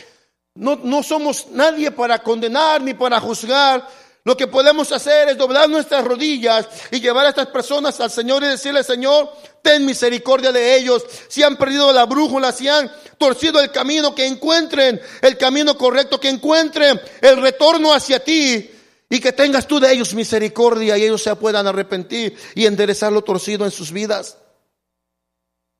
no, 0.54 0.76
no 0.76 1.02
somos 1.02 1.46
nadie 1.50 1.90
para 1.90 2.22
condenar 2.22 2.82
ni 2.82 2.94
para 2.94 3.20
juzgar, 3.20 3.88
lo 4.24 4.36
que 4.36 4.46
podemos 4.46 4.92
hacer 4.92 5.30
es 5.30 5.36
doblar 5.36 5.68
nuestras 5.68 6.04
rodillas 6.04 6.68
y 6.92 7.00
llevar 7.00 7.26
a 7.26 7.30
estas 7.30 7.48
personas 7.48 7.98
al 7.98 8.10
Señor 8.10 8.44
y 8.44 8.46
decirle, 8.46 8.84
Señor, 8.84 9.32
ten 9.62 9.84
misericordia 9.84 10.52
de 10.52 10.76
ellos. 10.76 11.04
Si 11.26 11.42
han 11.42 11.56
perdido 11.56 11.92
la 11.92 12.04
brújula, 12.04 12.52
si 12.52 12.68
han 12.68 12.88
torcido 13.18 13.58
el 13.58 13.72
camino, 13.72 14.14
que 14.14 14.24
encuentren 14.24 15.00
el 15.22 15.36
camino 15.36 15.76
correcto, 15.76 16.20
que 16.20 16.28
encuentren 16.28 17.00
el 17.20 17.42
retorno 17.42 17.92
hacia 17.92 18.22
ti 18.22 18.70
y 19.12 19.20
que 19.20 19.34
tengas 19.34 19.68
tú 19.68 19.78
de 19.78 19.92
ellos 19.92 20.14
misericordia 20.14 20.96
y 20.96 21.02
ellos 21.02 21.22
se 21.22 21.36
puedan 21.36 21.66
arrepentir 21.66 22.34
y 22.54 22.64
enderezar 22.64 23.12
lo 23.12 23.22
torcido 23.22 23.66
en 23.66 23.70
sus 23.70 23.92
vidas. 23.92 24.38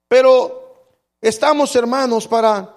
Pero 0.07 0.99
estamos, 1.19 1.75
hermanos, 1.75 2.29
para, 2.29 2.77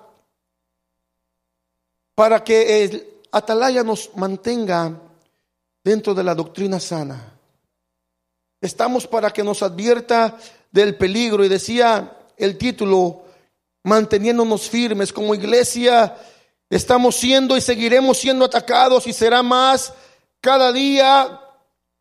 para 2.15 2.41
que 2.41 2.85
el 2.85 3.05
atalaya 3.33 3.83
nos 3.83 4.15
mantenga 4.15 4.97
dentro 5.83 6.13
de 6.13 6.23
la 6.23 6.33
doctrina 6.33 6.79
sana. 6.79 7.37
Estamos 8.61 9.07
para 9.07 9.31
que 9.31 9.43
nos 9.43 9.61
advierta 9.61 10.37
del 10.71 10.95
peligro 10.95 11.43
y 11.43 11.49
decía 11.49 12.17
el 12.37 12.57
título, 12.57 13.25
manteniéndonos 13.83 14.69
firmes 14.69 15.11
como 15.11 15.35
iglesia, 15.35 16.15
estamos 16.69 17.17
siendo 17.17 17.57
y 17.57 17.61
seguiremos 17.61 18.17
siendo 18.17 18.45
atacados 18.45 19.05
y 19.05 19.11
será 19.11 19.43
más 19.43 19.93
cada 20.45 20.71
día. 20.71 21.41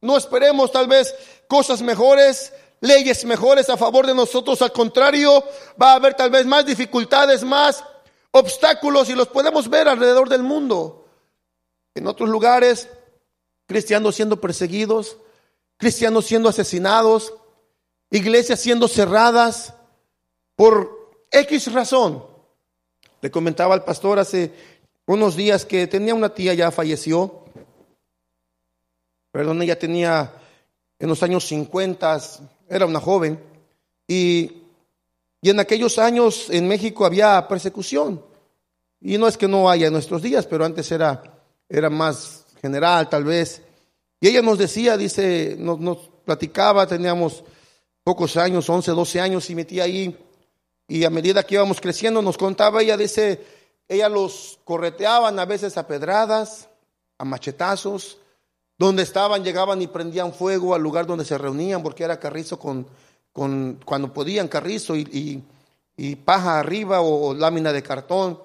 No 0.02 0.18
esperemos 0.18 0.70
tal 0.70 0.86
vez 0.86 1.14
cosas 1.48 1.80
mejores, 1.80 2.52
leyes 2.80 3.24
mejores 3.24 3.70
a 3.70 3.78
favor 3.78 4.06
de 4.06 4.14
nosotros, 4.14 4.60
al 4.60 4.70
contrario, 4.70 5.42
va 5.80 5.92
a 5.92 5.94
haber 5.94 6.12
tal 6.12 6.28
vez 6.28 6.44
más 6.44 6.66
dificultades, 6.66 7.42
más 7.42 7.82
obstáculos 8.32 9.08
y 9.08 9.14
los 9.14 9.28
podemos 9.28 9.70
ver 9.70 9.88
alrededor 9.88 10.28
del 10.28 10.42
mundo. 10.42 11.08
En 11.94 12.06
otros 12.06 12.28
lugares 12.28 12.86
cristianos 13.66 14.14
siendo 14.14 14.38
perseguidos, 14.38 15.16
cristianos 15.78 16.26
siendo 16.26 16.50
asesinados, 16.50 17.32
iglesias 18.10 18.60
siendo 18.60 18.88
cerradas 18.88 19.72
por 20.54 21.14
X 21.30 21.72
razón. 21.72 22.26
Le 23.22 23.30
comentaba 23.30 23.72
al 23.72 23.84
pastor 23.84 24.18
hace 24.18 24.52
unos 25.06 25.34
días 25.34 25.64
que 25.64 25.86
tenía 25.86 26.14
una 26.14 26.34
tía, 26.34 26.52
ya 26.52 26.70
falleció, 26.70 27.43
perdón, 29.34 29.60
ella 29.62 29.76
tenía 29.76 30.32
en 30.96 31.08
los 31.08 31.20
años 31.24 31.44
50, 31.48 32.20
era 32.68 32.86
una 32.86 33.00
joven, 33.00 33.42
y, 34.06 34.62
y 35.42 35.50
en 35.50 35.58
aquellos 35.58 35.98
años 35.98 36.50
en 36.50 36.68
México 36.68 37.04
había 37.04 37.48
persecución. 37.48 38.24
Y 39.00 39.18
no 39.18 39.26
es 39.26 39.36
que 39.36 39.48
no 39.48 39.68
haya 39.68 39.88
en 39.88 39.92
nuestros 39.92 40.22
días, 40.22 40.46
pero 40.46 40.64
antes 40.64 40.88
era, 40.92 41.20
era 41.68 41.90
más 41.90 42.44
general 42.62 43.08
tal 43.08 43.24
vez. 43.24 43.60
Y 44.20 44.28
ella 44.28 44.40
nos 44.40 44.56
decía, 44.56 44.96
dice, 44.96 45.56
nos, 45.58 45.80
nos 45.80 45.98
platicaba, 46.24 46.86
teníamos 46.86 47.42
pocos 48.04 48.36
años, 48.36 48.70
11, 48.70 48.92
12 48.92 49.20
años, 49.20 49.50
y 49.50 49.56
metía 49.56 49.82
ahí. 49.82 50.16
Y 50.86 51.02
a 51.02 51.10
medida 51.10 51.42
que 51.42 51.56
íbamos 51.56 51.80
creciendo, 51.80 52.22
nos 52.22 52.38
contaba, 52.38 52.82
ella 52.82 52.96
dice, 52.96 53.44
ella 53.88 54.08
los 54.08 54.60
correteaban 54.62 55.36
a 55.40 55.44
veces 55.44 55.76
a 55.76 55.88
pedradas, 55.88 56.68
a 57.18 57.24
machetazos, 57.24 58.18
donde 58.78 59.02
estaban, 59.02 59.44
llegaban 59.44 59.80
y 59.80 59.86
prendían 59.86 60.32
fuego 60.32 60.74
al 60.74 60.82
lugar 60.82 61.06
donde 61.06 61.24
se 61.24 61.38
reunían, 61.38 61.82
porque 61.82 62.04
era 62.04 62.18
carrizo 62.18 62.58
con, 62.58 62.86
con 63.32 63.80
cuando 63.84 64.12
podían 64.12 64.48
carrizo 64.48 64.96
y, 64.96 65.42
y, 65.96 66.16
paja 66.16 66.58
arriba 66.58 67.00
o, 67.00 67.34
lámina 67.34 67.72
de 67.72 67.82
cartón. 67.82 68.40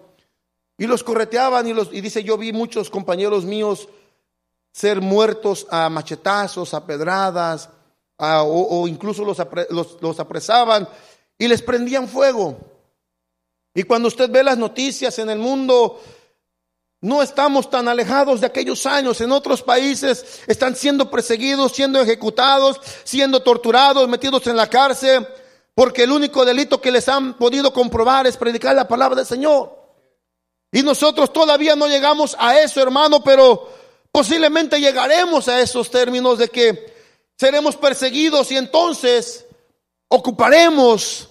Y 0.77 0.87
los 0.87 1.03
correteaban 1.03 1.67
y, 1.67 1.73
los, 1.73 1.91
y 1.91 2.01
dice, 2.01 2.23
yo 2.23 2.37
vi 2.37 2.53
muchos 2.53 2.89
compañeros 2.89 3.45
míos 3.45 3.89
ser 4.71 5.01
muertos 5.01 5.67
a 5.69 5.89
machetazos, 5.89 6.73
a 6.73 6.85
pedradas, 6.85 7.69
o, 8.17 8.87
incluso 8.87 9.23
los, 9.25 9.37
los 10.01 10.19
apresaban 10.19 10.87
y 11.37 11.47
les 11.47 11.61
prendían 11.61 12.07
fuego. 12.07 12.57
Y 13.73 13.83
cuando 13.83 14.07
usted 14.07 14.29
ve 14.29 14.43
las 14.43 14.57
noticias 14.57 15.19
en 15.19 15.29
el 15.29 15.39
mundo, 15.39 16.01
no 17.01 17.21
estamos 17.21 17.69
tan 17.69 17.87
alejados 17.87 18.41
de 18.41 18.47
aquellos 18.47 18.85
años. 18.85 19.21
En 19.21 19.31
otros 19.31 19.61
países 19.61 20.41
están 20.47 20.75
siendo 20.75 21.09
perseguidos, 21.09 21.71
siendo 21.71 22.01
ejecutados, 22.01 22.79
siendo 23.03 23.41
torturados, 23.41 24.07
metidos 24.09 24.45
en 24.47 24.57
la 24.57 24.69
cárcel, 24.69 25.27
porque 25.73 26.03
el 26.03 26.11
único 26.11 26.43
delito 26.43 26.81
que 26.81 26.91
les 26.91 27.07
han 27.07 27.37
podido 27.37 27.71
comprobar 27.71 28.27
es 28.27 28.37
predicar 28.37 28.75
la 28.75 28.87
palabra 28.87 29.17
del 29.17 29.25
Señor. 29.25 29.77
Y 30.71 30.83
nosotros 30.83 31.31
todavía 31.33 31.75
no 31.75 31.87
llegamos 31.87 32.35
a 32.39 32.59
eso, 32.59 32.81
hermano, 32.81 33.23
pero 33.23 33.69
Posiblemente 34.11 34.79
llegaremos 34.79 35.47
a 35.47 35.61
esos 35.61 35.91
términos 35.91 36.39
de 36.39 36.49
que 36.49 36.93
seremos 37.37 37.75
perseguidos 37.75 38.51
y 38.51 38.57
entonces 38.57 39.45
ocuparemos 40.07 41.29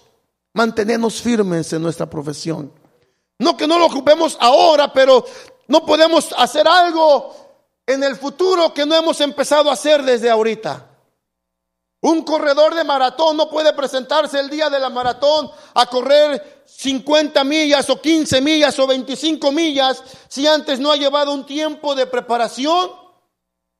mantenernos 0.54 1.20
firmes 1.20 1.72
en 1.72 1.82
nuestra 1.82 2.08
profesión. 2.08 2.72
No 3.38 3.56
que 3.56 3.66
no 3.66 3.78
lo 3.78 3.86
ocupemos 3.86 4.36
ahora, 4.40 4.92
pero 4.92 5.24
no 5.68 5.86
podemos 5.86 6.34
hacer 6.36 6.66
algo 6.66 7.34
en 7.86 8.02
el 8.02 8.16
futuro 8.16 8.74
que 8.74 8.84
no 8.84 8.94
hemos 8.94 9.20
empezado 9.20 9.70
a 9.70 9.74
hacer 9.74 10.02
desde 10.02 10.28
ahorita. 10.28 10.86
Un 12.00 12.22
corredor 12.22 12.74
de 12.74 12.84
maratón 12.84 13.36
no 13.36 13.50
puede 13.50 13.72
presentarse 13.72 14.38
el 14.38 14.48
día 14.50 14.70
de 14.70 14.78
la 14.78 14.88
maratón 14.88 15.50
a 15.74 15.86
correr 15.86 16.62
50 16.64 17.42
millas 17.44 17.90
o 17.90 18.00
15 18.00 18.40
millas 18.40 18.78
o 18.78 18.86
25 18.86 19.50
millas 19.50 20.02
si 20.28 20.46
antes 20.46 20.78
no 20.78 20.92
ha 20.92 20.96
llevado 20.96 21.32
un 21.32 21.44
tiempo 21.44 21.94
de 21.96 22.06
preparación, 22.06 22.90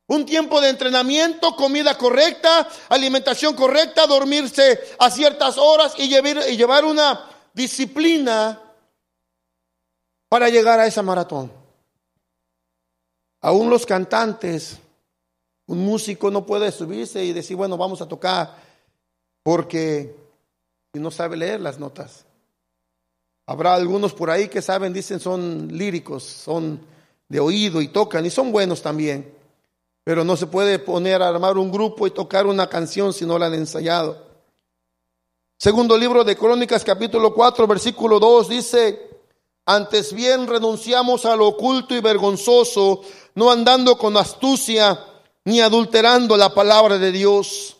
un 0.08 0.26
tiempo 0.26 0.60
de 0.60 0.70
entrenamiento, 0.70 1.54
comida 1.54 1.96
correcta, 1.96 2.66
alimentación 2.88 3.54
correcta, 3.54 4.06
dormirse 4.06 4.96
a 4.98 5.10
ciertas 5.10 5.56
horas 5.56 5.92
y 5.96 6.08
llevar, 6.08 6.84
una 6.84 7.30
disciplina 7.52 8.60
para 10.28 10.48
llegar 10.48 10.80
a 10.80 10.86
esa 10.86 11.02
maratón. 11.02 11.67
Aún 13.40 13.70
los 13.70 13.86
cantantes 13.86 14.78
un 15.68 15.84
músico 15.84 16.30
no 16.30 16.46
puede 16.46 16.72
subirse 16.72 17.24
y 17.24 17.32
decir, 17.32 17.56
bueno, 17.56 17.76
vamos 17.76 18.00
a 18.00 18.08
tocar, 18.08 18.56
porque 19.42 20.16
no 20.94 21.10
sabe 21.10 21.36
leer 21.36 21.60
las 21.60 21.78
notas. 21.78 22.24
Habrá 23.46 23.74
algunos 23.74 24.14
por 24.14 24.30
ahí 24.30 24.48
que 24.48 24.62
saben, 24.62 24.92
dicen, 24.92 25.20
son 25.20 25.68
líricos, 25.68 26.24
son 26.24 26.80
de 27.28 27.38
oído 27.38 27.82
y 27.82 27.88
tocan, 27.88 28.24
y 28.24 28.30
son 28.30 28.50
buenos 28.50 28.80
también. 28.80 29.30
Pero 30.04 30.24
no 30.24 30.36
se 30.38 30.46
puede 30.46 30.78
poner 30.78 31.22
a 31.22 31.28
armar 31.28 31.58
un 31.58 31.70
grupo 31.70 32.06
y 32.06 32.12
tocar 32.12 32.46
una 32.46 32.68
canción 32.68 33.12
si 33.12 33.26
no 33.26 33.38
la 33.38 33.46
han 33.46 33.54
ensayado. 33.54 34.26
Segundo 35.58 35.98
libro 35.98 36.24
de 36.24 36.36
Crónicas, 36.36 36.82
capítulo 36.82 37.34
4, 37.34 37.66
versículo 37.66 38.18
2, 38.18 38.48
dice, 38.48 39.17
antes 39.70 40.14
bien 40.14 40.46
renunciamos 40.46 41.26
a 41.26 41.36
lo 41.36 41.48
oculto 41.48 41.94
y 41.94 42.00
vergonzoso, 42.00 43.02
no 43.34 43.50
andando 43.50 43.98
con 43.98 44.16
astucia, 44.16 44.98
ni 45.44 45.60
adulterando 45.60 46.38
la 46.38 46.54
palabra 46.54 46.96
de 46.96 47.12
Dios. 47.12 47.76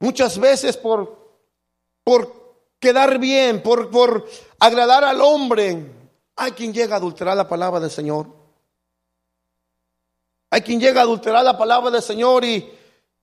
Muchas 0.00 0.40
veces 0.40 0.76
por, 0.76 1.38
por 2.02 2.56
quedar 2.80 3.20
bien, 3.20 3.62
por, 3.62 3.90
por 3.90 4.28
agradar 4.58 5.04
al 5.04 5.20
hombre, 5.20 5.86
hay 6.34 6.50
quien 6.50 6.74
llega 6.74 6.96
a 6.96 6.98
adulterar 6.98 7.36
la 7.36 7.46
palabra 7.48 7.78
del 7.78 7.92
Señor. 7.92 8.26
Hay 10.50 10.62
quien 10.62 10.80
llega 10.80 11.02
a 11.02 11.04
adulterar 11.04 11.44
la 11.44 11.56
palabra 11.56 11.92
del 11.92 12.02
Señor 12.02 12.44
y, 12.44 12.56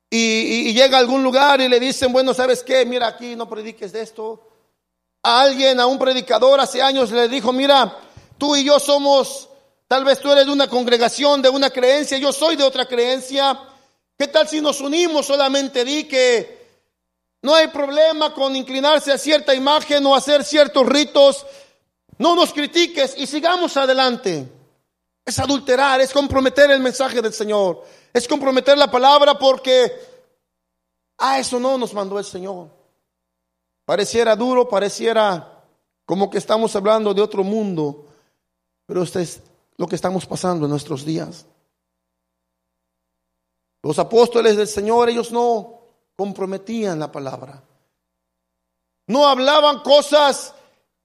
y, 0.09 0.69
y 0.69 0.73
llega 0.73 0.95
a 0.95 1.01
algún 1.01 1.23
lugar 1.23 1.59
y 1.59 1.67
le 1.67 1.77
dicen, 1.77 2.13
bueno, 2.13 2.33
¿sabes 2.33 2.63
qué? 2.63 2.85
Mira 2.85 3.07
aquí, 3.07 3.35
no 3.35 3.49
prediques 3.49 3.91
de 3.91 4.01
esto. 4.01 4.47
A 5.27 5.41
alguien, 5.41 5.77
a 5.81 5.87
un 5.87 5.99
predicador 5.99 6.57
hace 6.61 6.81
años 6.81 7.11
le 7.11 7.27
dijo, 7.27 7.51
mira, 7.51 7.99
tú 8.37 8.55
y 8.55 8.63
yo 8.63 8.79
somos, 8.79 9.49
tal 9.85 10.05
vez 10.05 10.21
tú 10.21 10.31
eres 10.31 10.45
de 10.45 10.53
una 10.53 10.69
congregación, 10.69 11.41
de 11.41 11.49
una 11.49 11.69
creencia, 11.69 12.17
yo 12.17 12.31
soy 12.31 12.55
de 12.55 12.63
otra 12.63 12.85
creencia. 12.85 13.59
¿Qué 14.17 14.29
tal 14.29 14.47
si 14.47 14.61
nos 14.61 14.79
unimos? 14.79 15.25
Solamente 15.25 15.83
di 15.83 16.05
que 16.05 16.69
no 17.41 17.53
hay 17.53 17.67
problema 17.67 18.33
con 18.33 18.55
inclinarse 18.55 19.11
a 19.11 19.17
cierta 19.17 19.53
imagen 19.53 20.05
o 20.05 20.15
hacer 20.15 20.45
ciertos 20.45 20.87
ritos. 20.87 21.45
No 22.19 22.33
nos 22.33 22.53
critiques 22.53 23.13
y 23.17 23.27
sigamos 23.27 23.75
adelante. 23.75 24.47
Es 25.25 25.39
adulterar, 25.39 25.99
es 25.99 26.13
comprometer 26.13 26.71
el 26.71 26.79
mensaje 26.79 27.21
del 27.21 27.33
Señor, 27.33 27.83
es 28.13 28.25
comprometer 28.29 28.77
la 28.77 28.89
palabra 28.89 29.37
porque 29.37 29.91
a 31.17 31.37
eso 31.37 31.59
no 31.59 31.77
nos 31.77 31.93
mandó 31.93 32.17
el 32.17 32.23
Señor. 32.23 32.76
Pareciera 33.87 34.35
duro, 34.35 34.67
pareciera 34.67 35.63
como 36.05 36.29
que 36.29 36.39
estamos 36.39 36.75
hablando 36.75 37.13
de 37.13 37.21
otro 37.21 37.41
mundo, 37.41 38.05
pero 38.85 39.01
esto 39.01 39.19
es 39.19 39.41
lo 39.77 39.87
que 39.87 39.95
estamos 39.95 40.25
pasando 40.25 40.65
en 40.65 40.71
nuestros 40.71 41.05
días. 41.05 41.45
Los 43.81 43.97
apóstoles 43.97 44.57
del 44.57 44.67
Señor, 44.67 45.07
ellos 45.07 45.31
no 45.31 45.79
comprometían 46.17 46.99
la 46.99 47.09
palabra. 47.09 47.63
No 49.07 49.25
hablaban 49.25 49.79
cosas 49.83 50.53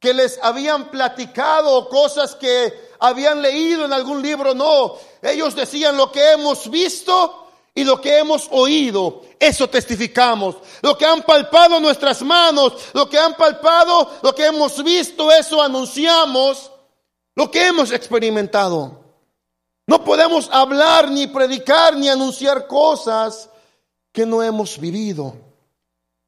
que 0.01 0.13
les 0.13 0.43
habían 0.43 0.91
platicado, 0.91 1.89
cosas 1.89 2.35
que 2.35 2.91
habían 2.99 3.43
leído 3.43 3.85
en 3.85 3.93
algún 3.93 4.21
libro, 4.21 4.55
no. 4.55 4.95
Ellos 5.23 5.55
decían 5.55 5.97
lo 5.97 6.11
que 6.11 6.33
hemos 6.33 6.69
visto 6.69 7.42
y 7.75 7.85
lo 7.85 8.01
que 8.01 8.19
hemos 8.19 8.49
oído. 8.51 9.23
Eso 9.39 9.69
testificamos. 9.69 10.57
Lo 10.83 10.97
que 10.97 11.07
han 11.07 11.23
palpado 11.23 11.81
nuestras 11.81 12.23
manos, 12.23 12.75
lo 12.93 13.09
que 13.09 13.19
han 13.19 13.35
palpado, 13.35 14.11
lo 14.23 14.35
que 14.35 14.47
hemos 14.47 14.83
visto, 14.85 15.31
eso 15.33 15.63
anunciamos. 15.63 16.71
Lo 17.35 17.51
que 17.51 17.67
hemos 17.67 17.93
experimentado. 17.93 19.01
No 19.87 20.05
podemos 20.05 20.49
hablar 20.53 21.11
ni 21.11 21.27
predicar 21.27 21.97
ni 21.97 22.09
anunciar 22.09 22.67
cosas 22.67 23.49
que 24.13 24.27
no 24.27 24.43
hemos 24.43 24.79
vivido. 24.79 25.35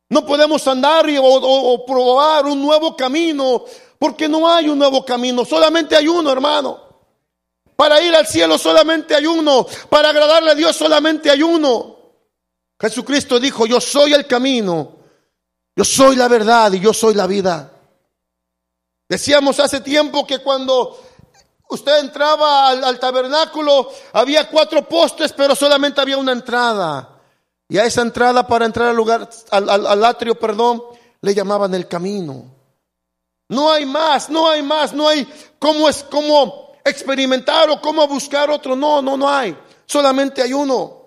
No 0.08 0.24
podemos 0.24 0.66
andar 0.66 1.06
o, 1.20 1.84
probar 1.86 2.46
un 2.46 2.60
nuevo 2.60 2.96
camino, 2.96 3.64
porque 3.98 4.28
no 4.28 4.48
hay 4.48 4.68
un 4.68 4.78
nuevo 4.78 5.04
camino, 5.04 5.44
solamente 5.44 5.96
hay 5.96 6.08
uno, 6.08 6.30
hermano. 6.30 6.83
Para 7.76 8.00
ir 8.00 8.14
al 8.14 8.26
cielo 8.26 8.56
solamente 8.58 9.14
hay 9.14 9.26
uno, 9.26 9.66
para 9.88 10.10
agradarle 10.10 10.52
a 10.52 10.54
Dios 10.54 10.76
solamente 10.76 11.30
hay 11.30 11.42
uno. 11.42 11.96
Jesucristo 12.80 13.40
dijo, 13.40 13.66
yo 13.66 13.80
soy 13.80 14.12
el 14.12 14.26
camino, 14.26 14.96
yo 15.74 15.84
soy 15.84 16.16
la 16.16 16.28
verdad 16.28 16.72
y 16.72 16.80
yo 16.80 16.92
soy 16.92 17.14
la 17.14 17.26
vida. 17.26 17.72
Decíamos 19.08 19.58
hace 19.60 19.80
tiempo 19.80 20.26
que 20.26 20.38
cuando 20.38 21.00
usted 21.68 21.98
entraba 21.98 22.68
al, 22.68 22.84
al 22.84 22.98
tabernáculo 22.98 23.90
había 24.12 24.48
cuatro 24.48 24.88
postes, 24.88 25.32
pero 25.32 25.54
solamente 25.54 26.00
había 26.00 26.16
una 26.16 26.32
entrada. 26.32 27.14
Y 27.68 27.78
a 27.78 27.84
esa 27.84 28.02
entrada 28.02 28.46
para 28.46 28.66
entrar 28.66 28.88
al 28.88 28.96
lugar, 28.96 29.28
al, 29.50 30.04
atrio, 30.04 30.38
perdón, 30.38 30.82
le 31.20 31.34
llamaban 31.34 31.74
el 31.74 31.88
camino. 31.88 32.44
No 33.48 33.70
hay 33.72 33.86
más, 33.86 34.28
no 34.30 34.48
hay 34.48 34.62
más, 34.62 34.92
no 34.92 35.08
hay 35.08 35.26
cómo 35.58 35.88
es 35.88 36.04
cómo 36.04 36.63
experimentar 36.84 37.70
o 37.70 37.80
cómo 37.80 38.06
buscar 38.06 38.50
otro. 38.50 38.76
No, 38.76 39.00
no, 39.00 39.16
no 39.16 39.28
hay. 39.28 39.56
Solamente 39.86 40.42
hay 40.42 40.52
uno. 40.52 41.04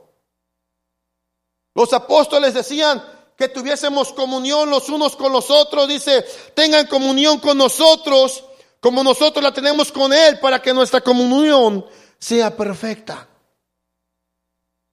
Los 1.76 1.94
apóstoles 1.94 2.54
decían 2.54 3.04
que 3.38 3.50
tuviésemos 3.50 4.12
comunión 4.14 4.70
los 4.70 4.90
unos 4.90 5.16
con 5.16 5.32
los 5.32 5.52
otros. 5.52 5.88
Dice, 5.88 6.26
tengan 6.56 6.88
comunión 6.88 7.40
con 7.40 7.58
nosotros 7.58 8.44
como 8.80 9.04
nosotros 9.04 9.44
la 9.44 9.54
tenemos 9.54 9.92
con 9.92 10.14
Él 10.14 10.40
para 10.40 10.62
que 10.62 10.74
nuestra 10.74 11.02
comunión 11.02 11.86
sea 12.20 12.56
perfecta. 12.56 13.28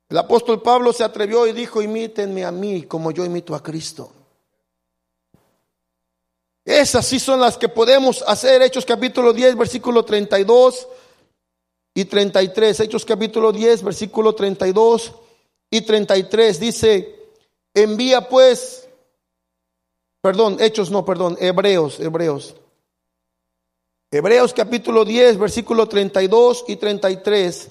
El 0.09 0.19
apóstol 0.19 0.63
Pablo 0.63 0.93
se 0.93 1.05
atrevió 1.05 1.47
y 1.47 1.53
dijo, 1.53 1.83
imítenme 1.83 2.45
a 2.45 2.51
mí 2.51 2.85
como 2.85 3.11
yo 3.11 3.25
imito 3.25 3.55
a 3.55 3.63
Cristo. 3.63 4.13
Esas 6.65 7.07
sí 7.07 7.21
son 7.21 7.41
las 7.41 7.59
que 7.59 7.69
podemos 7.69 8.25
hacer. 8.27 8.63
Hechos 8.63 8.87
capítulo 8.87 9.33
10, 9.33 9.57
versículo 9.57 10.05
32 10.05 10.89
y 11.95 12.07
33. 12.07 12.81
Hechos 12.81 13.05
capítulo 13.05 13.53
10, 13.53 13.83
versículo 13.83 14.35
32 14.35 15.13
y 15.71 15.83
33. 15.83 16.61
Dice, 16.61 17.17
envía 17.75 18.29
pues, 18.29 18.89
perdón, 20.23 20.57
Hechos 20.59 20.91
no, 20.91 21.05
perdón, 21.05 21.37
Hebreos, 21.39 22.01
Hebreos. 22.01 22.55
Hebreos 24.11 24.55
capítulo 24.55 25.05
10, 25.05 25.39
versículo 25.39 25.87
32 25.87 26.65
y 26.69 26.77
33. 26.77 27.69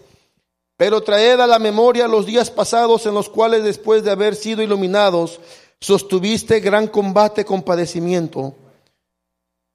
Pero 0.77 1.01
traed 1.01 1.39
a 1.39 1.47
la 1.47 1.57
memoria 1.57 2.07
los 2.07 2.27
días 2.27 2.51
pasados 2.51 3.07
en 3.07 3.15
los 3.15 3.29
cuales 3.29 3.63
después 3.63 4.03
de 4.03 4.11
haber 4.11 4.35
sido 4.35 4.61
iluminados, 4.61 5.39
sostuviste 5.79 6.59
gran 6.59 6.87
combate 6.87 7.43
con 7.43 7.63
padecimiento. 7.63 8.55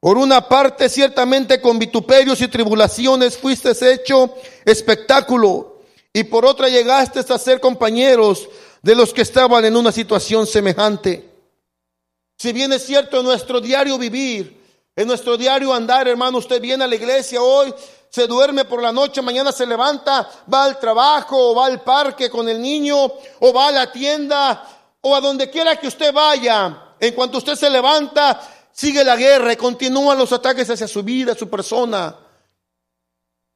Por 0.01 0.17
una 0.17 0.49
parte, 0.49 0.89
ciertamente 0.89 1.61
con 1.61 1.79
vituperios 1.79 2.41
y 2.41 2.49
tribulaciones 2.49 3.37
fuiste 3.37 3.73
hecho 3.93 4.35
espectáculo, 4.65 5.81
y 6.13 6.25
por 6.25 6.47
otra 6.47 6.69
llegaste 6.69 7.21
a 7.21 7.39
ser 7.39 7.61
compañeros 7.61 8.49
de 8.83 8.95
los 8.95 9.13
que 9.13 9.23
estaban 9.23 9.65
en 9.65 9.77
una 9.77 9.91
situación 9.91 10.47
semejante. 10.47 11.29
Si 12.37 12.53
bien 12.53 12.73
es 12.73 12.87
cierto 12.87 13.19
en 13.19 13.27
nuestro 13.27 13.61
diario 13.61 13.99
vivir, 13.99 14.59
en 14.95 15.09
nuestro 15.09 15.37
diario 15.37 15.73
andar, 15.73 16.07
hermano, 16.07 16.39
usted 16.39 16.61
viene 16.61 16.85
a 16.85 16.87
la 16.87 16.95
iglesia 16.95 17.43
hoy, 17.43 17.75
se 18.09 18.27
duerme 18.27 18.65
por 18.65 18.81
la 18.81 18.93
noche, 18.93 19.21
mañana 19.21 19.53
se 19.53 19.67
levanta, 19.67 20.29
va 20.53 20.65
al 20.65 20.79
trabajo 20.79 21.51
o 21.51 21.55
va 21.55 21.67
al 21.67 21.83
parque 21.83 22.31
con 22.31 22.49
el 22.49 22.61
niño 22.61 22.97
o 23.41 23.53
va 23.53 23.69
a 23.69 23.73
la 23.73 23.93
tienda 23.93 24.65
o 25.01 25.15
a 25.15 25.21
donde 25.21 25.51
quiera 25.51 25.77
que 25.77 25.89
usted 25.89 26.13
vaya. 26.13 26.95
En 27.01 27.15
cuanto 27.15 27.39
usted 27.39 27.55
se 27.55 27.71
levanta, 27.71 28.41
sigue 28.79 29.03
la 29.03 29.17
guerra 29.17 29.53
y 29.53 29.57
continúan 29.57 30.17
los 30.17 30.33
ataques 30.33 30.71
hacia 30.71 30.87
su 30.87 31.03
vida, 31.03 31.35
su 31.35 31.51
persona. 31.51 32.17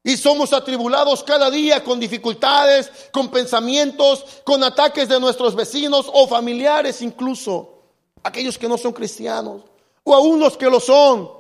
Y 0.03 0.17
somos 0.17 0.53
atribulados 0.53 1.23
cada 1.23 1.49
día 1.49 1.85
con 1.85 2.01
dificultades, 2.01 2.91
con 3.13 3.31
pensamientos, 3.31 4.25
con 4.43 4.65
ataques 4.65 5.09
de 5.09 5.21
nuestros 5.21 5.55
vecinos 5.55 6.11
o 6.13 6.27
familiares 6.27 7.03
incluso, 7.03 7.85
aquellos 8.25 8.59
que 8.59 8.69
no 8.69 8.77
son 8.77 8.93
cristianos 8.93 9.63
o 10.03 10.13
aún 10.13 10.41
los 10.41 10.57
que 10.57 10.69
lo 10.69 10.81
son. 10.81 11.31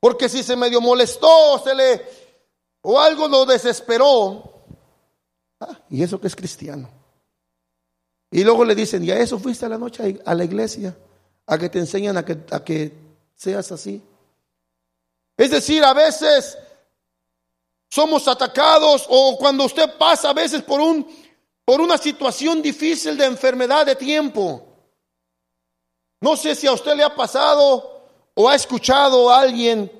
Porque 0.00 0.28
si 0.28 0.42
se 0.42 0.56
medio 0.56 0.80
molestó, 0.80 1.62
se 1.62 1.76
le 1.76 2.04
o 2.82 2.98
algo 2.98 3.28
lo 3.28 3.46
desesperó. 3.46 4.42
Ah, 5.60 5.78
y 5.88 6.02
eso 6.02 6.20
que 6.20 6.26
es 6.26 6.34
cristiano. 6.34 6.90
Y 8.32 8.42
luego 8.42 8.64
le 8.64 8.74
dicen, 8.74 9.04
¿y 9.04 9.12
a 9.12 9.20
eso 9.20 9.38
fuiste 9.38 9.66
a 9.66 9.68
la 9.68 9.78
noche 9.78 10.20
a 10.24 10.34
la 10.34 10.44
iglesia? 10.44 10.96
A 11.48 11.58
que 11.58 11.68
te 11.68 11.80
enseñan 11.80 12.16
a 12.16 12.24
que, 12.24 12.38
a 12.50 12.62
que 12.62 12.92
seas 13.34 13.72
así. 13.72 14.00
Es 15.36 15.50
decir, 15.50 15.82
a 15.82 15.92
veces 15.92 16.56
somos 17.90 18.28
atacados 18.28 19.06
o 19.08 19.36
cuando 19.38 19.64
usted 19.64 19.96
pasa 19.98 20.30
a 20.30 20.34
veces 20.34 20.62
por, 20.62 20.80
un, 20.80 21.06
por 21.64 21.80
una 21.80 21.98
situación 21.98 22.62
difícil 22.62 23.16
de 23.16 23.24
enfermedad 23.24 23.86
de 23.86 23.96
tiempo. 23.96 24.64
No 26.20 26.36
sé 26.36 26.54
si 26.54 26.66
a 26.66 26.72
usted 26.72 26.94
le 26.94 27.02
ha 27.02 27.14
pasado 27.14 28.02
o 28.34 28.48
ha 28.48 28.54
escuchado 28.54 29.30
a 29.30 29.40
alguien 29.40 29.90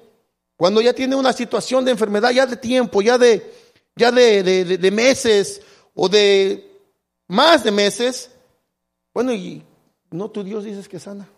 cuando 0.56 0.80
ya 0.80 0.92
tiene 0.92 1.14
una 1.14 1.32
situación 1.32 1.84
de 1.84 1.92
enfermedad 1.92 2.30
ya 2.30 2.44
de 2.44 2.56
tiempo, 2.56 3.00
ya 3.00 3.16
de, 3.16 3.54
ya 3.94 4.10
de, 4.10 4.90
meses 4.92 5.62
o 5.94 6.08
de 6.08 6.68
más 7.28 7.62
de 7.62 7.70
meses, 7.70 8.30
bueno, 9.14 9.32
y 9.32 9.62
no 10.10 10.30
tu 10.30 10.42
Dios 10.42 10.64
dices 10.64 10.88
que 10.88 10.98
sana. 10.98 11.28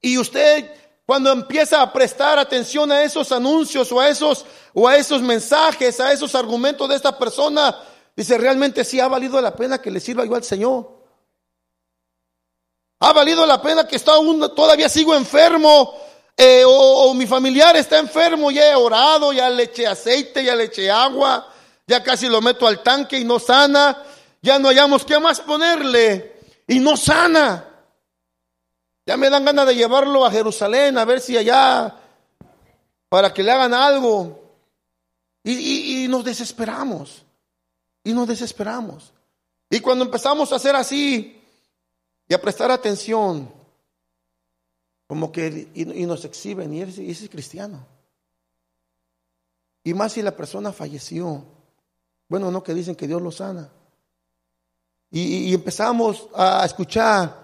Y 0.00 0.18
usted 0.18 0.70
cuando 1.10 1.32
empieza 1.32 1.82
a 1.82 1.92
prestar 1.92 2.38
atención 2.38 2.92
a 2.92 3.02
esos 3.02 3.32
anuncios 3.32 3.90
o 3.90 4.00
a 4.00 4.08
esos 4.08 4.44
o 4.72 4.86
a 4.86 4.96
esos 4.96 5.20
mensajes, 5.22 5.98
a 5.98 6.12
esos 6.12 6.36
argumentos 6.36 6.88
de 6.88 6.94
esta 6.94 7.18
persona, 7.18 7.76
dice, 8.14 8.38
realmente 8.38 8.84
sí 8.84 9.00
ha 9.00 9.08
valido 9.08 9.40
la 9.40 9.56
pena 9.56 9.82
que 9.82 9.90
le 9.90 9.98
sirva 9.98 10.24
yo 10.24 10.36
al 10.36 10.44
Señor. 10.44 11.00
Ha 13.00 13.12
valido 13.12 13.44
la 13.46 13.60
pena 13.60 13.88
que 13.88 13.96
está 13.96 14.12
aún, 14.12 14.54
todavía 14.54 14.88
sigo 14.88 15.14
enfermo. 15.14 15.94
Eh, 16.36 16.62
o, 16.64 17.12
mi 17.14 17.26
familiar 17.26 17.76
está 17.76 17.98
enfermo, 17.98 18.50
ya 18.50 18.70
he 18.70 18.74
orado, 18.74 19.32
ya 19.32 19.50
le 19.50 19.64
eché 19.64 19.86
aceite, 19.86 20.44
ya 20.44 20.54
le 20.54 20.64
eché 20.64 20.90
agua, 20.90 21.52
ya 21.86 22.02
casi 22.02 22.28
lo 22.28 22.40
meto 22.40 22.66
al 22.66 22.82
tanque 22.82 23.18
y 23.18 23.24
no 23.24 23.38
sana. 23.38 24.00
Ya 24.42 24.58
no 24.58 24.68
hayamos 24.68 25.04
qué 25.04 25.18
más 25.18 25.40
ponerle 25.40 26.36
y 26.68 26.78
no 26.78 26.96
sana. 26.96 27.69
Ya 29.10 29.16
me 29.16 29.28
dan 29.28 29.44
ganas 29.44 29.66
de 29.66 29.74
llevarlo 29.74 30.24
a 30.24 30.30
Jerusalén 30.30 30.96
a 30.96 31.04
ver 31.04 31.20
si 31.20 31.36
allá, 31.36 31.98
para 33.08 33.34
que 33.34 33.42
le 33.42 33.50
hagan 33.50 33.74
algo. 33.74 34.40
y 35.42 36.06
nos 36.08 36.24
desesperamos. 36.24 37.24
Y 38.04 38.12
nos 38.12 38.28
desesperamos. 38.28 39.12
Y 39.68 39.80
cuando 39.80 40.04
empezamos 40.04 40.52
a 40.52 40.56
hacer 40.56 40.76
así 40.76 41.42
y 42.28 42.34
a 42.34 42.40
prestar 42.40 42.70
atención, 42.70 43.52
como 45.08 45.32
que 45.32 45.66
y, 45.74 46.06
nos 46.06 46.24
exhiben, 46.24 46.72
y 46.72 46.82
ese, 46.82 47.10
es 47.10 47.28
cristiano. 47.28 47.84
Y 49.82 49.92
más 49.92 50.12
si 50.12 50.22
la 50.22 50.36
persona 50.36 50.72
falleció. 50.72 51.44
Bueno, 52.28 52.52
no 52.52 52.62
que 52.62 52.74
dicen 52.74 52.94
que 52.94 53.08
Dios 53.08 53.20
lo 53.20 53.32
sana. 53.32 53.72
Y, 55.10 55.52
empezamos 55.52 56.28
a 56.32 56.64
escuchar 56.64 57.39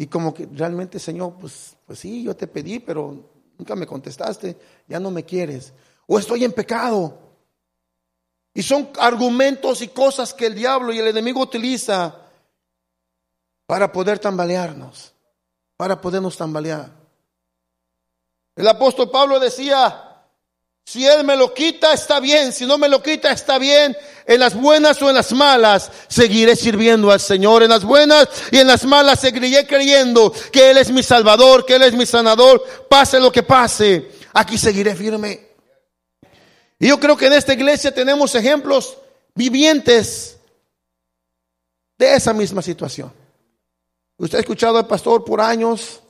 y 0.00 0.06
como 0.06 0.32
que 0.32 0.48
realmente, 0.50 0.98
Señor, 0.98 1.34
pues, 1.38 1.76
pues 1.84 1.98
sí, 1.98 2.22
yo 2.22 2.34
te 2.34 2.46
pedí, 2.46 2.78
pero 2.78 3.22
nunca 3.58 3.76
me 3.76 3.86
contestaste, 3.86 4.56
ya 4.88 4.98
no 4.98 5.10
me 5.10 5.26
quieres. 5.26 5.74
O 6.06 6.18
estoy 6.18 6.42
en 6.42 6.54
pecado. 6.54 7.18
Y 8.54 8.62
son 8.62 8.88
argumentos 8.98 9.82
y 9.82 9.88
cosas 9.88 10.32
que 10.32 10.46
el 10.46 10.54
diablo 10.54 10.90
y 10.94 10.98
el 10.98 11.08
enemigo 11.08 11.42
utiliza 11.42 12.16
para 13.66 13.92
poder 13.92 14.18
tambalearnos, 14.18 15.12
para 15.76 16.00
podernos 16.00 16.34
tambalear. 16.34 16.90
El 18.56 18.68
apóstol 18.68 19.10
Pablo 19.10 19.38
decía, 19.38 20.09
si 20.90 21.06
Él 21.06 21.22
me 21.22 21.36
lo 21.36 21.54
quita, 21.54 21.92
está 21.92 22.18
bien. 22.18 22.52
Si 22.52 22.66
no 22.66 22.76
me 22.76 22.88
lo 22.88 23.00
quita, 23.00 23.30
está 23.30 23.60
bien. 23.60 23.96
En 24.26 24.40
las 24.40 24.56
buenas 24.60 25.00
o 25.00 25.08
en 25.08 25.14
las 25.14 25.30
malas, 25.30 25.88
seguiré 26.08 26.56
sirviendo 26.56 27.12
al 27.12 27.20
Señor. 27.20 27.62
En 27.62 27.68
las 27.68 27.84
buenas 27.84 28.28
y 28.50 28.58
en 28.58 28.66
las 28.66 28.84
malas, 28.84 29.20
seguiré 29.20 29.64
creyendo 29.68 30.32
que 30.50 30.72
Él 30.72 30.78
es 30.78 30.90
mi 30.90 31.04
Salvador, 31.04 31.64
que 31.64 31.76
Él 31.76 31.82
es 31.82 31.92
mi 31.92 32.06
sanador. 32.06 32.64
Pase 32.88 33.20
lo 33.20 33.30
que 33.30 33.44
pase, 33.44 34.10
aquí 34.32 34.58
seguiré 34.58 34.96
firme. 34.96 35.50
Y 36.80 36.88
yo 36.88 36.98
creo 36.98 37.16
que 37.16 37.28
en 37.28 37.34
esta 37.34 37.52
iglesia 37.52 37.94
tenemos 37.94 38.34
ejemplos 38.34 38.98
vivientes 39.36 40.38
de 41.96 42.14
esa 42.16 42.32
misma 42.32 42.62
situación. 42.62 43.12
Usted 44.16 44.38
ha 44.38 44.40
escuchado 44.40 44.76
al 44.76 44.88
pastor 44.88 45.24
por 45.24 45.40
años, 45.40 46.00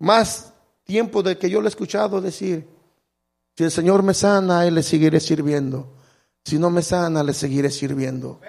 más 0.00 0.52
tiempo 0.82 1.22
de 1.22 1.38
que 1.38 1.48
yo 1.48 1.60
lo 1.60 1.68
he 1.68 1.70
escuchado 1.70 2.20
decir, 2.20 2.74
si 3.56 3.64
el 3.64 3.70
Señor 3.70 4.02
me 4.02 4.12
sana, 4.12 4.66
Él 4.66 4.74
le 4.74 4.82
seguiré 4.82 5.18
sirviendo. 5.18 5.94
Si 6.44 6.58
no 6.58 6.68
me 6.70 6.82
sana, 6.82 7.22
le 7.22 7.32
seguiré 7.32 7.70
sirviendo. 7.70 8.40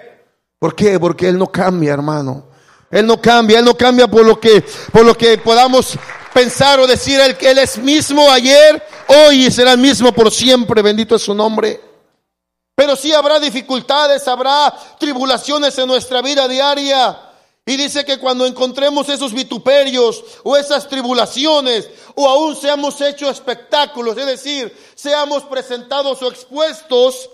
¿Por 0.58 0.74
qué? 0.76 1.00
Porque 1.00 1.28
Él 1.28 1.38
no 1.38 1.50
cambia, 1.50 1.94
hermano. 1.94 2.48
Él 2.90 3.06
no 3.06 3.20
cambia, 3.20 3.58
Él 3.58 3.64
no 3.64 3.74
cambia 3.74 4.06
por 4.06 4.24
lo 4.24 4.38
que, 4.38 4.62
por 4.92 5.04
lo 5.04 5.16
que 5.16 5.38
podamos 5.38 5.98
pensar 6.32 6.78
o 6.80 6.86
decir 6.86 7.20
Él 7.20 7.36
Él 7.40 7.58
es 7.58 7.78
mismo 7.78 8.30
ayer, 8.30 8.82
hoy 9.08 9.46
y 9.46 9.50
será 9.50 9.72
el 9.72 9.78
mismo 9.78 10.12
por 10.12 10.30
siempre. 10.30 10.82
Bendito 10.82 11.14
es 11.14 11.22
su 11.22 11.34
nombre. 11.34 11.80
Pero 12.74 12.94
sí 12.94 13.12
habrá 13.12 13.40
dificultades, 13.40 14.28
habrá 14.28 14.72
tribulaciones 15.00 15.76
en 15.78 15.88
nuestra 15.88 16.20
vida 16.20 16.46
diaria. 16.46 17.27
Y 17.68 17.76
dice 17.76 18.02
que 18.02 18.18
cuando 18.18 18.46
encontremos 18.46 19.10
esos 19.10 19.34
vituperios 19.34 20.24
o 20.42 20.56
esas 20.56 20.88
tribulaciones, 20.88 21.90
o 22.14 22.26
aún 22.26 22.56
seamos 22.56 22.98
hechos 23.02 23.30
espectáculos, 23.32 24.16
es 24.16 24.24
decir, 24.24 24.74
seamos 24.94 25.44
presentados 25.44 26.22
o 26.22 26.30
expuestos, 26.30 27.28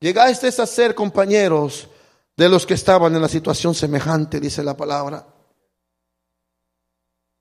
llegaste 0.00 0.48
a 0.48 0.66
ser 0.66 0.94
compañeros 0.94 1.86
de 2.34 2.48
los 2.48 2.64
que 2.64 2.72
estaban 2.72 3.14
en 3.14 3.20
la 3.20 3.28
situación 3.28 3.74
semejante, 3.74 4.40
dice 4.40 4.64
la 4.64 4.74
palabra. 4.74 5.26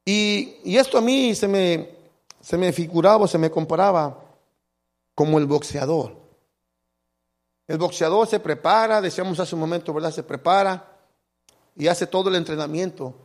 Y, 0.04 0.58
y 0.66 0.76
esto 0.76 0.98
a 0.98 1.02
mí 1.02 1.34
se 1.34 1.48
me, 1.48 1.96
se 2.42 2.58
me 2.58 2.74
figuraba, 2.74 3.26
se 3.26 3.38
me 3.38 3.50
comparaba 3.50 4.22
como 5.16 5.38
el 5.38 5.46
boxeador. 5.46 6.14
El 7.70 7.78
boxeador 7.78 8.28
se 8.28 8.42
prepara, 8.42 9.00
decíamos 9.00 9.40
hace 9.40 9.56
un 9.56 9.62
momento, 9.62 9.94
¿verdad? 9.94 10.12
Se 10.12 10.24
prepara 10.24 10.89
y 11.80 11.88
hace 11.88 12.06
todo 12.06 12.30
el 12.30 12.36
entrenamiento. 12.36 13.16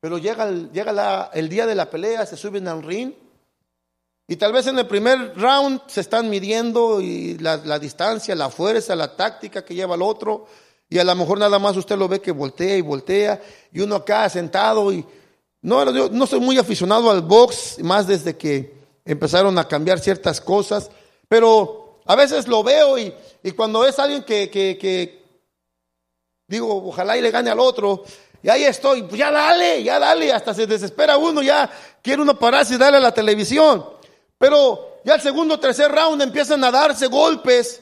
Pero 0.00 0.18
llega, 0.18 0.48
el, 0.48 0.70
llega 0.70 1.30
el 1.34 1.48
día 1.48 1.66
de 1.66 1.74
la 1.74 1.90
pelea, 1.90 2.24
se 2.26 2.36
suben 2.36 2.68
al 2.68 2.84
ring 2.84 3.12
y 4.28 4.36
tal 4.36 4.52
vez 4.52 4.66
en 4.66 4.78
el 4.78 4.86
primer 4.86 5.34
round 5.36 5.80
se 5.88 6.00
están 6.00 6.30
midiendo 6.30 7.00
y 7.00 7.38
la, 7.38 7.56
la, 7.56 7.78
distancia, 7.78 8.34
la 8.34 8.50
fuerza, 8.50 8.94
la 8.94 9.16
táctica 9.16 9.64
que 9.64 9.74
lleva 9.74 9.94
el 9.94 10.02
otro. 10.02 10.46
Y 10.88 10.98
a 10.98 11.04
lo 11.04 11.14
mejor 11.16 11.38
nada 11.38 11.58
más 11.58 11.76
usted 11.76 11.96
lo 11.96 12.08
ve 12.08 12.20
que 12.20 12.32
voltea 12.32 12.76
y 12.76 12.80
voltea. 12.82 13.40
Y 13.72 13.80
uno 13.80 13.96
acá 13.96 14.28
sentado 14.28 14.92
y... 14.92 15.04
No, 15.60 15.84
no 15.84 16.26
soy 16.26 16.40
muy 16.40 16.58
aficionado 16.58 17.08
al 17.08 17.22
box, 17.22 17.78
más 17.82 18.08
desde 18.08 18.36
que 18.36 18.74
empezaron 19.04 19.56
a 19.58 19.68
cambiar 19.68 20.00
ciertas 20.00 20.40
cosas. 20.40 20.90
Pero 21.28 22.00
a 22.04 22.16
veces 22.16 22.48
lo 22.48 22.64
veo 22.64 22.98
y, 22.98 23.14
y 23.44 23.52
cuando 23.52 23.86
es 23.86 23.98
alguien 23.98 24.24
que, 24.24 24.50
que 24.50 25.21
Digo, 26.52 26.86
ojalá 26.86 27.16
y 27.16 27.22
le 27.22 27.30
gane 27.30 27.48
al 27.48 27.58
otro. 27.58 28.04
Y 28.42 28.50
ahí 28.50 28.64
estoy, 28.64 29.04
pues 29.04 29.18
ya 29.18 29.30
dale, 29.30 29.82
ya 29.82 29.98
dale, 29.98 30.30
hasta 30.30 30.52
se 30.52 30.66
desespera 30.66 31.16
uno, 31.16 31.40
ya 31.40 31.70
quiere 32.02 32.20
uno 32.20 32.38
pararse 32.38 32.74
y 32.74 32.76
darle 32.76 32.98
a 32.98 33.00
la 33.00 33.14
televisión. 33.14 33.82
Pero 34.36 34.98
ya 35.02 35.14
el 35.14 35.22
segundo 35.22 35.58
tercer 35.58 35.90
round 35.90 36.20
empiezan 36.20 36.62
a 36.62 36.70
darse 36.70 37.06
golpes, 37.06 37.80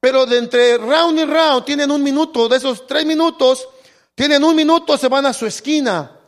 pero 0.00 0.26
de 0.26 0.36
entre 0.36 0.76
round 0.76 1.18
y 1.18 1.24
round 1.24 1.64
tienen 1.64 1.90
un 1.90 2.02
minuto, 2.02 2.46
de 2.46 2.58
esos 2.58 2.86
tres 2.86 3.06
minutos, 3.06 3.66
tienen 4.14 4.44
un 4.44 4.54
minuto, 4.54 4.98
se 4.98 5.08
van 5.08 5.24
a 5.24 5.32
su 5.32 5.46
esquina. 5.46 6.20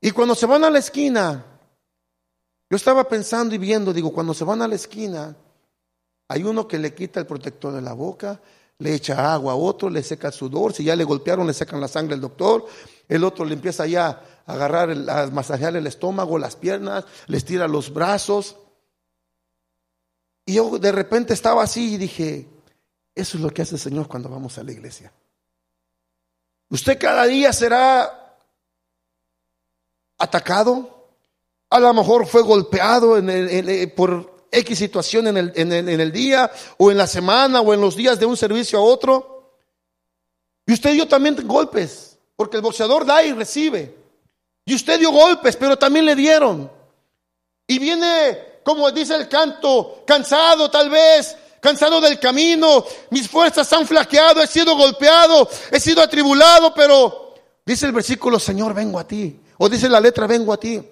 Y 0.00 0.10
cuando 0.12 0.34
se 0.34 0.46
van 0.46 0.64
a 0.64 0.70
la 0.70 0.78
esquina, 0.78 1.44
yo 2.70 2.76
estaba 2.76 3.06
pensando 3.06 3.54
y 3.54 3.58
viendo, 3.58 3.92
digo, 3.92 4.10
cuando 4.10 4.32
se 4.32 4.44
van 4.44 4.62
a 4.62 4.68
la 4.68 4.76
esquina, 4.76 5.36
hay 6.28 6.44
uno 6.44 6.66
que 6.66 6.78
le 6.78 6.94
quita 6.94 7.20
el 7.20 7.26
protector 7.26 7.74
de 7.74 7.82
la 7.82 7.92
boca, 7.92 8.40
le 8.78 8.94
echa 8.94 9.34
agua 9.34 9.52
a 9.52 9.56
otro, 9.56 9.90
le 9.90 10.02
seca 10.02 10.28
el 10.28 10.34
sudor, 10.34 10.72
si 10.72 10.84
ya 10.84 10.94
le 10.94 11.04
golpearon, 11.04 11.46
le 11.46 11.52
sacan 11.52 11.80
la 11.80 11.88
sangre 11.88 12.14
al 12.14 12.20
doctor, 12.20 12.66
el 13.08 13.24
otro 13.24 13.44
le 13.44 13.54
empieza 13.54 13.86
ya 13.86 14.22
a 14.46 14.52
agarrar, 14.52 14.90
a 14.90 15.26
masajear 15.28 15.76
el 15.76 15.86
estómago, 15.86 16.38
las 16.38 16.56
piernas, 16.56 17.04
le 17.26 17.36
estira 17.36 17.66
los 17.66 17.92
brazos. 17.92 18.56
Y 20.46 20.54
yo 20.54 20.78
de 20.78 20.92
repente 20.92 21.34
estaba 21.34 21.62
así 21.62 21.94
y 21.94 21.98
dije, 21.98 22.48
eso 23.14 23.36
es 23.36 23.42
lo 23.42 23.50
que 23.50 23.62
hace 23.62 23.74
el 23.74 23.80
Señor 23.80 24.06
cuando 24.06 24.28
vamos 24.28 24.56
a 24.58 24.62
la 24.62 24.72
iglesia. 24.72 25.12
Usted 26.70 26.98
cada 26.98 27.24
día 27.24 27.52
será 27.52 28.36
atacado, 30.18 31.08
a 31.70 31.80
lo 31.80 31.92
mejor 31.94 32.26
fue 32.26 32.42
golpeado 32.42 33.18
en 33.18 33.92
por 33.94 34.37
X 34.50 34.78
situación 34.78 35.26
en 35.28 35.36
el, 35.36 35.52
en, 35.54 35.72
el, 35.72 35.88
en 35.88 36.00
el 36.00 36.12
día 36.12 36.50
o 36.78 36.90
en 36.90 36.96
la 36.96 37.06
semana 37.06 37.60
o 37.60 37.74
en 37.74 37.80
los 37.80 37.96
días 37.96 38.18
de 38.18 38.26
un 38.26 38.36
servicio 38.36 38.78
a 38.78 38.82
otro. 38.82 39.52
Y 40.66 40.72
usted 40.72 40.92
dio 40.92 41.08
también 41.08 41.36
golpes, 41.46 42.18
porque 42.36 42.56
el 42.56 42.62
boxeador 42.62 43.06
da 43.06 43.22
y 43.24 43.32
recibe. 43.32 43.94
Y 44.64 44.74
usted 44.74 44.98
dio 44.98 45.10
golpes, 45.10 45.56
pero 45.56 45.78
también 45.78 46.04
le 46.04 46.14
dieron. 46.14 46.70
Y 47.66 47.78
viene, 47.78 48.60
como 48.62 48.90
dice 48.90 49.14
el 49.14 49.28
canto, 49.28 50.02
cansado 50.06 50.70
tal 50.70 50.90
vez, 50.90 51.36
cansado 51.60 52.00
del 52.00 52.18
camino, 52.18 52.84
mis 53.10 53.28
fuerzas 53.28 53.72
han 53.72 53.86
flaqueado, 53.86 54.42
he 54.42 54.46
sido 54.46 54.76
golpeado, 54.76 55.48
he 55.70 55.80
sido 55.80 56.02
atribulado, 56.02 56.72
pero 56.74 57.34
dice 57.64 57.86
el 57.86 57.92
versículo, 57.92 58.38
Señor, 58.38 58.74
vengo 58.74 58.98
a 58.98 59.06
ti. 59.06 59.40
O 59.58 59.68
dice 59.68 59.88
la 59.88 60.00
letra, 60.00 60.26
vengo 60.26 60.52
a 60.52 60.60
ti. 60.60 60.82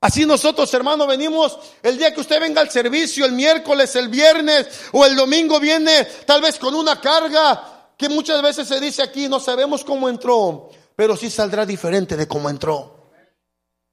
Así 0.00 0.24
nosotros, 0.24 0.72
hermano, 0.72 1.06
venimos 1.06 1.58
el 1.82 1.98
día 1.98 2.14
que 2.14 2.20
usted 2.20 2.40
venga 2.40 2.62
al 2.62 2.70
servicio, 2.70 3.26
el 3.26 3.32
miércoles, 3.32 3.94
el 3.96 4.08
viernes 4.08 4.66
o 4.92 5.04
el 5.04 5.14
domingo 5.14 5.60
viene 5.60 6.04
tal 6.24 6.40
vez 6.40 6.58
con 6.58 6.74
una 6.74 6.98
carga 7.00 7.92
que 7.98 8.08
muchas 8.08 8.40
veces 8.40 8.66
se 8.66 8.80
dice 8.80 9.02
aquí, 9.02 9.28
no 9.28 9.38
sabemos 9.38 9.84
cómo 9.84 10.08
entró, 10.08 10.70
pero 10.96 11.18
sí 11.18 11.28
saldrá 11.28 11.66
diferente 11.66 12.16
de 12.16 12.26
cómo 12.26 12.48
entró. 12.48 13.10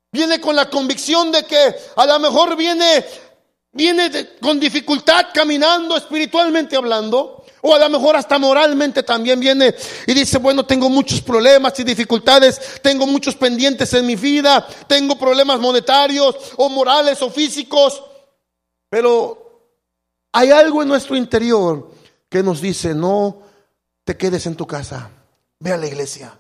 Viene 0.10 0.40
con 0.40 0.56
la 0.56 0.70
convicción 0.70 1.30
de 1.30 1.44
que 1.44 1.76
a 1.98 2.06
lo 2.06 2.20
mejor 2.20 2.56
viene, 2.56 3.06
viene 3.74 4.38
con 4.40 4.62
dificultad 4.62 5.26
caminando 5.34 5.98
espiritualmente 5.98 6.78
hablando. 6.78 7.44
O 7.62 7.74
a 7.74 7.80
lo 7.80 7.90
mejor 7.90 8.16
hasta 8.16 8.38
moralmente 8.38 9.04
también 9.04 9.40
viene 9.40 9.74
y 10.06 10.14
dice, 10.14 10.38
bueno, 10.38 10.66
tengo 10.66 10.90
muchos 10.90 11.22
problemas 11.22 11.80
y 11.80 11.84
dificultades, 11.84 12.62
tengo 12.82 13.08
muchos 13.08 13.36
pendientes 13.36 13.94
en 13.94 14.06
mi 14.06 14.16
vida, 14.16 14.66
tengo 14.88 15.18
problemas 15.18 15.60
monetarios 15.60 16.36
o 16.58 16.70
morales 16.70 17.22
o 17.22 17.30
físicos. 17.30 18.04
Pero 18.90 19.48
hay 20.32 20.52
algo 20.52 20.82
en 20.82 20.88
nuestro 20.88 21.16
interior 21.16 21.92
que 22.30 22.44
nos 22.44 22.62
dice, 22.62 22.94
no 22.94 23.42
te 24.04 24.16
quedes 24.16 24.46
en 24.46 24.56
tu 24.56 24.68
casa, 24.68 25.10
ve 25.60 25.74
a 25.74 25.78
la 25.78 25.88
iglesia. 25.88 26.38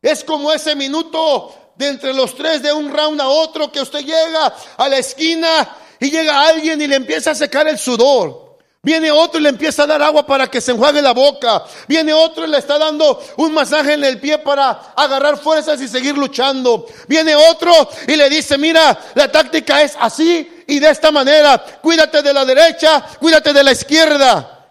Es 0.00 0.22
como 0.22 0.52
ese 0.52 0.76
minuto 0.76 1.72
de 1.76 1.88
entre 1.88 2.14
los 2.14 2.34
tres 2.34 2.62
de 2.62 2.72
un 2.72 2.92
round 2.92 3.20
a 3.20 3.28
otro 3.28 3.70
que 3.70 3.80
usted 3.80 4.00
llega 4.00 4.54
a 4.76 4.88
la 4.88 4.98
esquina 4.98 5.76
y 6.00 6.10
llega 6.10 6.48
alguien 6.48 6.80
y 6.80 6.86
le 6.86 6.96
empieza 6.96 7.32
a 7.32 7.34
secar 7.34 7.66
el 7.68 7.78
sudor. 7.78 8.47
Viene 8.88 9.10
otro 9.10 9.38
y 9.38 9.42
le 9.42 9.50
empieza 9.50 9.82
a 9.82 9.86
dar 9.86 10.00
agua 10.00 10.24
para 10.24 10.46
que 10.46 10.62
se 10.62 10.72
enjuague 10.72 11.02
la 11.02 11.12
boca. 11.12 11.62
Viene 11.86 12.14
otro 12.14 12.46
y 12.46 12.48
le 12.48 12.56
está 12.56 12.78
dando 12.78 13.22
un 13.36 13.52
masaje 13.52 13.92
en 13.92 14.02
el 14.02 14.18
pie 14.18 14.38
para 14.38 14.70
agarrar 14.96 15.36
fuerzas 15.36 15.78
y 15.82 15.88
seguir 15.88 16.16
luchando. 16.16 16.86
Viene 17.06 17.36
otro 17.36 17.70
y 18.06 18.16
le 18.16 18.30
dice, 18.30 18.56
mira, 18.56 18.98
la 19.14 19.30
táctica 19.30 19.82
es 19.82 19.94
así 20.00 20.64
y 20.66 20.78
de 20.78 20.88
esta 20.88 21.10
manera. 21.10 21.62
Cuídate 21.82 22.22
de 22.22 22.32
la 22.32 22.46
derecha, 22.46 23.04
cuídate 23.20 23.52
de 23.52 23.62
la 23.62 23.72
izquierda. 23.72 24.70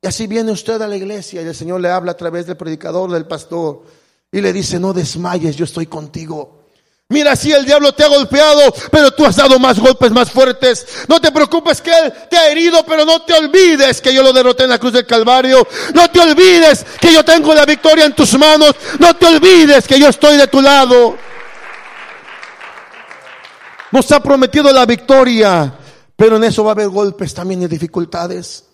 Y 0.00 0.06
así 0.06 0.28
viene 0.28 0.52
usted 0.52 0.80
a 0.80 0.86
la 0.86 0.94
iglesia 0.94 1.42
y 1.42 1.44
el 1.44 1.56
Señor 1.56 1.80
le 1.80 1.90
habla 1.90 2.12
a 2.12 2.16
través 2.16 2.46
del 2.46 2.56
predicador, 2.56 3.10
del 3.10 3.26
pastor, 3.26 3.82
y 4.30 4.40
le 4.40 4.52
dice, 4.52 4.78
no 4.78 4.92
desmayes, 4.92 5.56
yo 5.56 5.64
estoy 5.64 5.86
contigo. 5.86 6.65
Mira, 7.08 7.36
si 7.36 7.52
el 7.52 7.64
diablo 7.64 7.92
te 7.92 8.02
ha 8.02 8.08
golpeado, 8.08 8.74
pero 8.90 9.12
tú 9.12 9.24
has 9.24 9.36
dado 9.36 9.60
más 9.60 9.78
golpes 9.78 10.10
más 10.10 10.28
fuertes. 10.28 10.84
No 11.06 11.20
te 11.20 11.30
preocupes 11.30 11.80
que 11.80 11.90
él 11.90 12.12
te 12.28 12.36
ha 12.36 12.48
herido, 12.48 12.84
pero 12.84 13.04
no 13.04 13.22
te 13.22 13.32
olvides 13.32 14.00
que 14.00 14.12
yo 14.12 14.24
lo 14.24 14.32
derroté 14.32 14.64
en 14.64 14.70
la 14.70 14.78
cruz 14.80 14.92
del 14.92 15.06
Calvario. 15.06 15.66
No 15.94 16.10
te 16.10 16.18
olvides 16.18 16.84
que 17.00 17.12
yo 17.12 17.24
tengo 17.24 17.54
la 17.54 17.64
victoria 17.64 18.06
en 18.06 18.14
tus 18.14 18.36
manos. 18.36 18.74
No 18.98 19.14
te 19.14 19.26
olvides 19.26 19.86
que 19.86 20.00
yo 20.00 20.08
estoy 20.08 20.36
de 20.36 20.48
tu 20.48 20.60
lado. 20.60 21.16
Nos 23.92 24.10
ha 24.10 24.20
prometido 24.20 24.72
la 24.72 24.84
victoria, 24.84 25.72
pero 26.16 26.38
en 26.38 26.44
eso 26.44 26.64
va 26.64 26.72
a 26.72 26.74
haber 26.74 26.88
golpes 26.88 27.32
también 27.32 27.62
y 27.62 27.68
dificultades. 27.68 28.65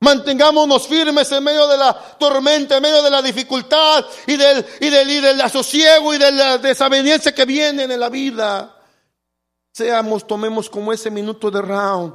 Mantengámonos 0.00 0.86
firmes 0.86 1.30
en 1.32 1.42
medio 1.42 1.66
de 1.66 1.76
la 1.76 1.92
tormenta, 2.18 2.76
en 2.76 2.82
medio 2.82 3.02
de 3.02 3.10
la 3.10 3.20
dificultad 3.20 4.04
y 4.28 4.36
del, 4.36 4.64
y 4.80 4.90
del, 4.90 5.10
y 5.10 5.20
del 5.20 5.40
asosiego 5.40 6.14
y 6.14 6.18
de 6.18 6.30
la 6.30 6.58
desaveniencia 6.58 7.34
que 7.34 7.44
vienen 7.44 7.90
en 7.90 7.98
la 7.98 8.08
vida. 8.08 8.76
Seamos, 9.72 10.26
tomemos 10.26 10.70
como 10.70 10.92
ese 10.92 11.10
minuto 11.10 11.50
de 11.50 11.62
round, 11.62 12.14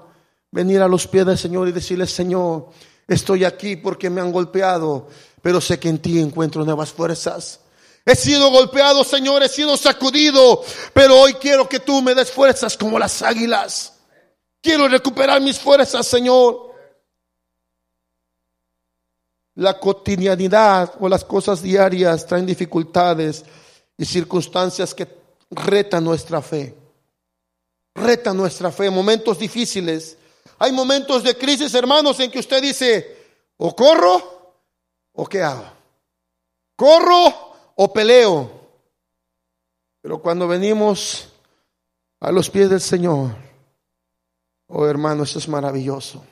venir 0.51 0.81
a 0.81 0.88
los 0.88 1.07
pies 1.07 1.25
del 1.25 1.38
Señor 1.38 1.67
y 1.67 1.73
decirle, 1.73 2.07
Señor, 2.07 2.69
estoy 3.07 3.43
aquí 3.43 3.75
porque 3.75 4.09
me 4.09 4.21
han 4.21 4.31
golpeado, 4.31 5.09
pero 5.41 5.59
sé 5.59 5.77
que 5.77 5.89
en 5.89 5.99
ti 5.99 6.19
encuentro 6.19 6.63
nuevas 6.63 6.91
fuerzas. 6.91 7.59
He 8.05 8.15
sido 8.15 8.49
golpeado, 8.49 9.03
Señor, 9.03 9.43
he 9.43 9.49
sido 9.49 9.77
sacudido, 9.77 10.61
pero 10.93 11.19
hoy 11.19 11.34
quiero 11.36 11.67
que 11.67 11.79
tú 11.79 12.01
me 12.01 12.15
des 12.15 12.31
fuerzas 12.31 12.77
como 12.77 12.99
las 12.99 13.21
águilas. 13.21 13.93
Quiero 14.61 14.88
recuperar 14.88 15.41
mis 15.41 15.59
fuerzas, 15.59 16.07
Señor. 16.07 16.72
La 19.56 19.80
cotidianidad 19.80 20.95
o 20.99 21.08
las 21.08 21.24
cosas 21.24 21.62
diarias 21.62 22.26
traen 22.26 22.45
dificultades 22.45 23.45
y 23.97 24.06
circunstancias 24.06 24.93
que 24.93 25.08
retan 25.51 26.04
nuestra 26.04 26.41
fe. 26.41 26.76
Retan 27.95 28.36
nuestra 28.36 28.72
fe, 28.72 28.89
momentos 28.89 29.38
difíciles. 29.38 30.18
Hay 30.58 30.72
momentos 30.72 31.24
de 31.24 31.38
crisis, 31.38 31.74
hermanos, 31.76 32.20
en 32.20 32.32
que 32.32 32.39
usted 32.39 32.62
dice, 32.62 33.18
o 33.58 33.76
corro 33.76 34.56
o 35.14 35.26
qué 35.26 35.43
hago. 35.43 35.66
Corro 36.76 37.54
o 37.76 37.93
peleo. 37.93 38.51
Pero 40.01 40.22
cuando 40.22 40.47
venimos 40.47 41.30
a 42.20 42.32
los 42.32 42.49
pies 42.49 42.70
del 42.70 42.82
Señor, 42.82 43.36
oh 44.68 44.86
hermano, 44.88 45.24
eso 45.24 45.39
es 45.39 45.47
maravilloso. 45.47 46.24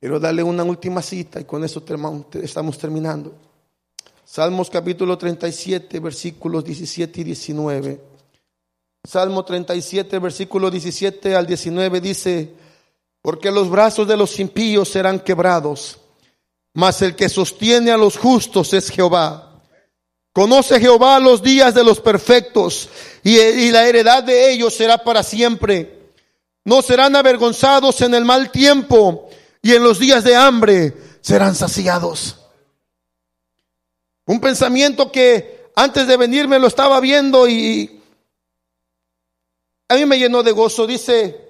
Quiero 0.00 0.18
darle 0.18 0.42
una 0.42 0.64
última 0.64 1.02
cita 1.02 1.40
y 1.40 1.44
con 1.44 1.62
eso 1.62 1.84
estamos 2.42 2.78
terminando. 2.78 3.34
Salmos 4.24 4.70
capítulo 4.70 5.18
37, 5.18 6.00
versículos 6.00 6.64
17 6.64 7.20
y 7.20 7.24
19. 7.24 8.00
Salmo 9.06 9.44
37, 9.44 10.18
versículo 10.18 10.70
17 10.70 11.36
al 11.36 11.46
19 11.46 12.00
dice, 12.00 12.50
porque 13.20 13.50
los 13.50 13.68
brazos 13.68 14.08
de 14.08 14.16
los 14.16 14.40
impíos 14.40 14.88
serán 14.88 15.20
quebrados, 15.20 15.98
mas 16.72 17.02
el 17.02 17.14
que 17.14 17.28
sostiene 17.28 17.90
a 17.90 17.98
los 17.98 18.16
justos 18.16 18.72
es 18.72 18.88
Jehová. 18.88 19.60
Conoce 20.32 20.80
Jehová 20.80 21.18
los 21.20 21.42
días 21.42 21.74
de 21.74 21.84
los 21.84 22.00
perfectos 22.00 22.88
y, 23.22 23.38
y 23.38 23.70
la 23.70 23.86
heredad 23.86 24.22
de 24.22 24.50
ellos 24.50 24.72
será 24.72 24.96
para 24.96 25.22
siempre. 25.22 25.98
No 26.64 26.80
serán 26.80 27.16
avergonzados 27.16 28.00
en 28.00 28.14
el 28.14 28.24
mal 28.24 28.50
tiempo 28.50 29.29
y 29.62 29.74
en 29.74 29.82
los 29.82 29.98
días 29.98 30.24
de 30.24 30.36
hambre 30.36 30.96
serán 31.20 31.54
saciados. 31.54 32.38
Un 34.26 34.40
pensamiento 34.40 35.10
que 35.10 35.70
antes 35.76 36.06
de 36.06 36.16
venirme 36.16 36.58
lo 36.58 36.66
estaba 36.66 37.00
viendo 37.00 37.48
y 37.48 38.02
a 39.88 39.96
mí 39.96 40.06
me 40.06 40.18
llenó 40.18 40.42
de 40.42 40.52
gozo. 40.52 40.86
Dice, 40.86 41.48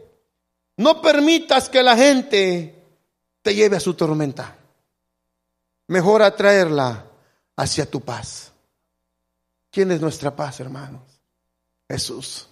no 0.77 1.03
permitas 1.03 1.69
que 1.69 1.83
la 1.83 1.97
gente 1.97 2.75
te 3.43 3.55
lleve 3.55 3.77
a 3.77 3.81
su 3.81 3.95
tormenta. 3.95 4.57
Mejor 5.89 6.23
atraerla 6.23 7.07
hacia 7.57 7.85
tu 7.85 8.01
paz. 8.01 8.53
¿Quién 9.71 9.93
es 9.93 10.01
nuestra 10.01 10.35
paz, 10.35 10.59
hermanos? 10.61 11.03
Jesús. 11.89 12.49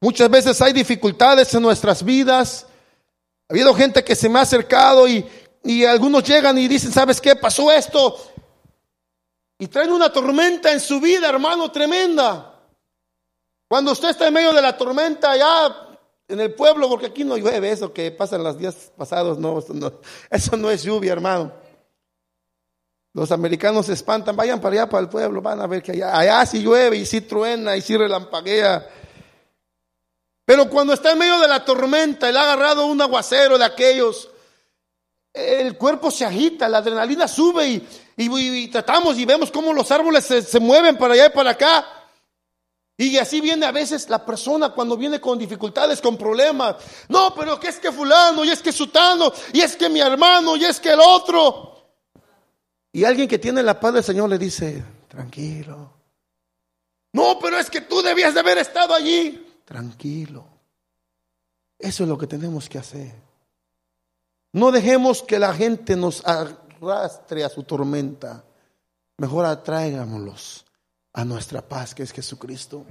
Muchas 0.00 0.30
veces 0.30 0.60
hay 0.62 0.72
dificultades 0.72 1.52
en 1.54 1.62
nuestras 1.62 2.02
vidas 2.02 2.66
ha 3.50 3.52
habido 3.52 3.74
gente 3.74 4.04
que 4.04 4.14
se 4.14 4.28
me 4.28 4.38
ha 4.38 4.42
acercado 4.42 5.08
y, 5.08 5.28
y 5.64 5.84
algunos 5.84 6.22
llegan 6.22 6.56
y 6.56 6.68
dicen, 6.68 6.92
¿sabes 6.92 7.20
qué? 7.20 7.34
Pasó 7.34 7.68
esto. 7.72 8.16
Y 9.58 9.66
traen 9.66 9.90
una 9.90 10.12
tormenta 10.12 10.70
en 10.70 10.78
su 10.78 11.00
vida, 11.00 11.28
hermano, 11.28 11.68
tremenda. 11.72 12.54
Cuando 13.68 13.90
usted 13.90 14.10
está 14.10 14.28
en 14.28 14.34
medio 14.34 14.52
de 14.52 14.62
la 14.62 14.76
tormenta 14.76 15.36
ya 15.36 15.98
en 16.28 16.38
el 16.38 16.54
pueblo, 16.54 16.88
porque 16.88 17.06
aquí 17.06 17.24
no 17.24 17.36
llueve, 17.36 17.72
eso 17.72 17.92
que 17.92 18.12
pasa 18.12 18.36
en 18.36 18.44
los 18.44 18.56
días 18.56 18.92
pasados, 18.96 19.36
no, 19.36 19.58
eso 20.30 20.56
no, 20.56 20.70
es 20.70 20.84
lluvia, 20.84 21.10
hermano. 21.10 21.50
Los 23.12 23.32
americanos 23.32 23.86
se 23.86 23.94
espantan, 23.94 24.36
vayan 24.36 24.60
para 24.60 24.74
allá, 24.74 24.88
para 24.88 25.02
el 25.02 25.08
pueblo, 25.08 25.42
van 25.42 25.60
a 25.60 25.66
ver 25.66 25.82
que 25.82 25.90
allá, 25.90 26.16
allá 26.16 26.46
sí 26.46 26.62
llueve 26.62 26.98
y 26.98 27.04
sí 27.04 27.20
truena 27.22 27.76
y 27.76 27.80
sí 27.80 27.96
relampaguea. 27.96 28.88
Pero 30.50 30.68
cuando 30.68 30.94
está 30.94 31.12
en 31.12 31.18
medio 31.18 31.38
de 31.38 31.46
la 31.46 31.64
tormenta 31.64 32.28
le 32.28 32.36
ha 32.36 32.42
agarrado 32.42 32.84
un 32.86 33.00
aguacero 33.00 33.56
de 33.56 33.64
aquellos, 33.64 34.28
el 35.32 35.78
cuerpo 35.78 36.10
se 36.10 36.24
agita, 36.24 36.68
la 36.68 36.78
adrenalina 36.78 37.28
sube 37.28 37.86
y, 38.16 38.66
tratamos 38.66 39.16
y 39.16 39.24
vemos 39.24 39.52
cómo 39.52 39.72
los 39.72 39.88
árboles 39.92 40.24
se, 40.24 40.58
mueven 40.58 40.98
para 40.98 41.14
allá 41.14 41.26
y 41.26 41.30
para 41.30 41.50
acá. 41.50 41.86
Y 42.96 43.16
así 43.16 43.40
viene 43.40 43.64
a 43.64 43.70
veces 43.70 44.10
la 44.10 44.26
persona 44.26 44.70
cuando 44.70 44.96
viene 44.96 45.20
con 45.20 45.38
dificultades, 45.38 46.00
con 46.00 46.16
problemas. 46.16 46.74
No, 47.08 47.32
pero 47.32 47.60
que 47.60 47.68
es 47.68 47.78
que 47.78 47.92
fulano, 47.92 48.44
y 48.44 48.50
es 48.50 48.60
que 48.60 48.72
sutano, 48.72 49.32
y 49.52 49.60
es 49.60 49.76
que 49.76 49.88
mi 49.88 50.00
hermano, 50.00 50.56
y 50.56 50.64
es 50.64 50.80
que 50.80 50.90
el 50.90 51.00
otro. 51.00 51.94
Y 52.92 53.04
alguien 53.04 53.28
que 53.28 53.38
tiene 53.38 53.62
la 53.62 53.78
paz 53.78 53.94
del 53.94 54.02
Señor 54.02 54.28
le 54.28 54.36
dice, 54.36 54.82
tranquilo. 55.06 55.92
No, 57.12 57.38
pero 57.38 57.56
es 57.56 57.70
que 57.70 57.82
tú 57.82 58.02
debías 58.02 58.34
de 58.34 58.40
haber 58.40 58.58
estado 58.58 58.96
allí 58.96 59.46
tranquilo. 59.70 60.44
Eso 61.78 62.02
es 62.02 62.08
lo 62.08 62.18
que 62.18 62.26
tenemos 62.26 62.68
que 62.68 62.76
hacer. 62.76 63.14
No 64.52 64.72
dejemos 64.72 65.22
que 65.22 65.38
la 65.38 65.54
gente 65.54 65.94
nos 65.94 66.26
arrastre 66.26 67.44
a 67.44 67.48
su 67.48 67.62
tormenta. 67.62 68.42
Mejor 69.16 69.46
atraigámoslos 69.46 70.66
a 71.12 71.24
nuestra 71.24 71.62
paz, 71.62 71.94
que 71.94 72.02
es 72.02 72.10
Jesucristo. 72.10 72.84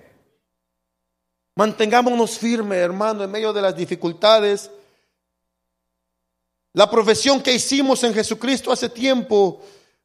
Mantengámonos 1.55 2.37
firmes, 2.37 2.77
hermano, 2.77 3.25
en 3.25 3.31
medio 3.31 3.51
de 3.51 3.61
las 3.61 3.75
dificultades. 3.75 4.71
La 6.71 6.89
profesión 6.89 7.43
que 7.43 7.53
hicimos 7.53 8.05
en 8.05 8.13
Jesucristo 8.13 8.71
hace 8.71 8.87
tiempo 8.87 9.61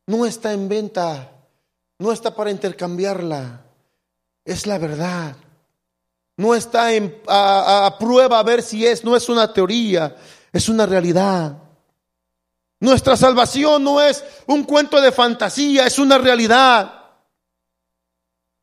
no 0.06 0.26
está 0.26 0.52
en 0.52 0.68
venta, 0.68 1.30
no 2.00 2.10
está 2.10 2.34
para 2.34 2.50
intercambiarla. 2.50 3.64
Es 4.44 4.66
la 4.66 4.78
verdad. 4.78 5.36
No 6.36 6.54
está 6.54 6.92
en, 6.92 7.20
a, 7.28 7.96
prueba 7.98 8.38
a 8.38 8.42
ver 8.42 8.62
si 8.62 8.86
es, 8.86 9.04
no 9.04 9.14
es 9.14 9.28
una 9.28 9.52
teoría, 9.52 10.16
es 10.52 10.68
una 10.68 10.84
realidad. 10.84 11.56
Nuestra 12.80 13.16
salvación 13.16 13.84
no 13.84 14.00
es 14.00 14.24
un 14.46 14.64
cuento 14.64 15.00
de 15.00 15.12
fantasía, 15.12 15.86
es 15.86 15.98
una 15.98 16.18
realidad. 16.18 17.02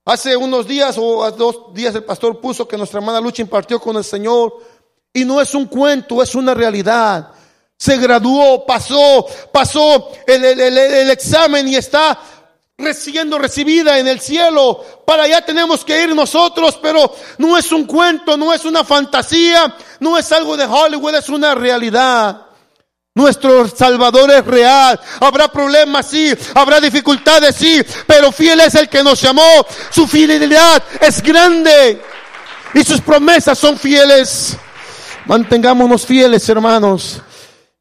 Hace 0.06 0.36
unos 0.36 0.68
días 0.68 0.98
o 0.98 1.32
dos 1.32 1.74
días 1.74 1.96
el 1.96 2.04
pastor 2.04 2.42
puso 2.42 2.68
que 2.68 2.78
nuestra 2.78 3.00
hermana 3.00 3.22
Lucha 3.22 3.42
impartió 3.42 3.80
con 3.80 3.96
el 3.96 4.04
Señor 4.04 4.54
y 5.14 5.24
no 5.24 5.40
es 5.40 5.54
un 5.54 5.66
cuento, 5.66 6.22
es 6.22 6.36
una 6.36 6.54
realidad. 6.54 7.32
Se 7.78 7.98
graduó, 7.98 8.66
pasó, 8.66 9.26
pasó 9.52 10.10
el, 10.28 10.44
el 10.44 11.10
examen 11.10 11.68
y 11.68 11.76
está 11.76 12.20
siendo 12.94 13.38
recibida 13.38 13.98
en 13.98 14.08
el 14.08 14.20
cielo. 14.20 14.84
Para 15.06 15.24
allá 15.24 15.46
tenemos 15.46 15.86
que 15.86 16.04
ir 16.04 16.16
nosotros, 16.16 16.80
pero 16.82 17.16
no 17.38 17.58
es 17.58 17.72
un 17.72 17.86
cuento, 17.86 18.38
no 18.38 18.54
es 18.54 18.66
una 18.66 18.84
fantasía, 18.84 19.76
no 20.00 20.18
es 20.18 20.32
algo 20.32 20.58
de 20.58 20.66
Hollywood, 20.66 21.16
es 21.16 21.30
una 21.30 21.56
realidad. 21.56 22.48
Nuestro 23.14 23.68
Salvador 23.68 24.32
es 24.32 24.46
real. 24.46 25.00
Habrá 25.20 25.52
problemas, 25.52 26.08
sí. 26.08 26.34
Habrá 26.54 26.80
dificultades, 26.80 27.56
sí. 27.56 27.82
Pero 28.08 28.32
fiel 28.32 28.62
es 28.62 28.76
el 28.76 28.88
que 28.88 29.04
nos 29.04 29.22
llamó. 29.22 29.66
Su 29.90 30.08
fidelidad 30.08 30.82
es 31.02 31.22
grande. 31.22 32.02
Y 32.74 32.84
sus 32.84 33.02
promesas 33.02 33.58
son 33.58 33.78
fieles. 33.78 34.56
Mantengámonos 35.26 36.06
fieles, 36.06 36.48
hermanos. 36.48 37.22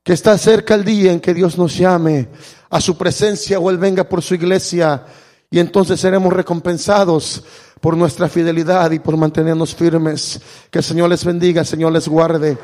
Que 0.02 0.14
está 0.14 0.36
cerca 0.36 0.74
el 0.74 0.84
día 0.84 1.12
en 1.12 1.20
que 1.20 1.32
Dios 1.32 1.56
nos 1.56 1.76
llame 1.76 2.28
a 2.70 2.80
su 2.80 2.96
presencia 2.96 3.58
o 3.58 3.68
Él 3.68 3.78
venga 3.78 4.04
por 4.04 4.22
su 4.22 4.34
iglesia 4.34 5.04
y 5.50 5.58
entonces 5.58 6.00
seremos 6.00 6.32
recompensados 6.32 7.42
por 7.80 7.96
nuestra 7.96 8.28
fidelidad 8.28 8.90
y 8.92 9.00
por 9.00 9.16
mantenernos 9.16 9.74
firmes. 9.74 10.40
Que 10.70 10.78
el 10.78 10.84
Señor 10.84 11.10
les 11.10 11.24
bendiga, 11.24 11.62
el 11.62 11.66
Señor 11.66 11.92
les 11.92 12.06
guarde. 12.06 12.56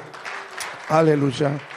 Aleluya. 0.89 1.76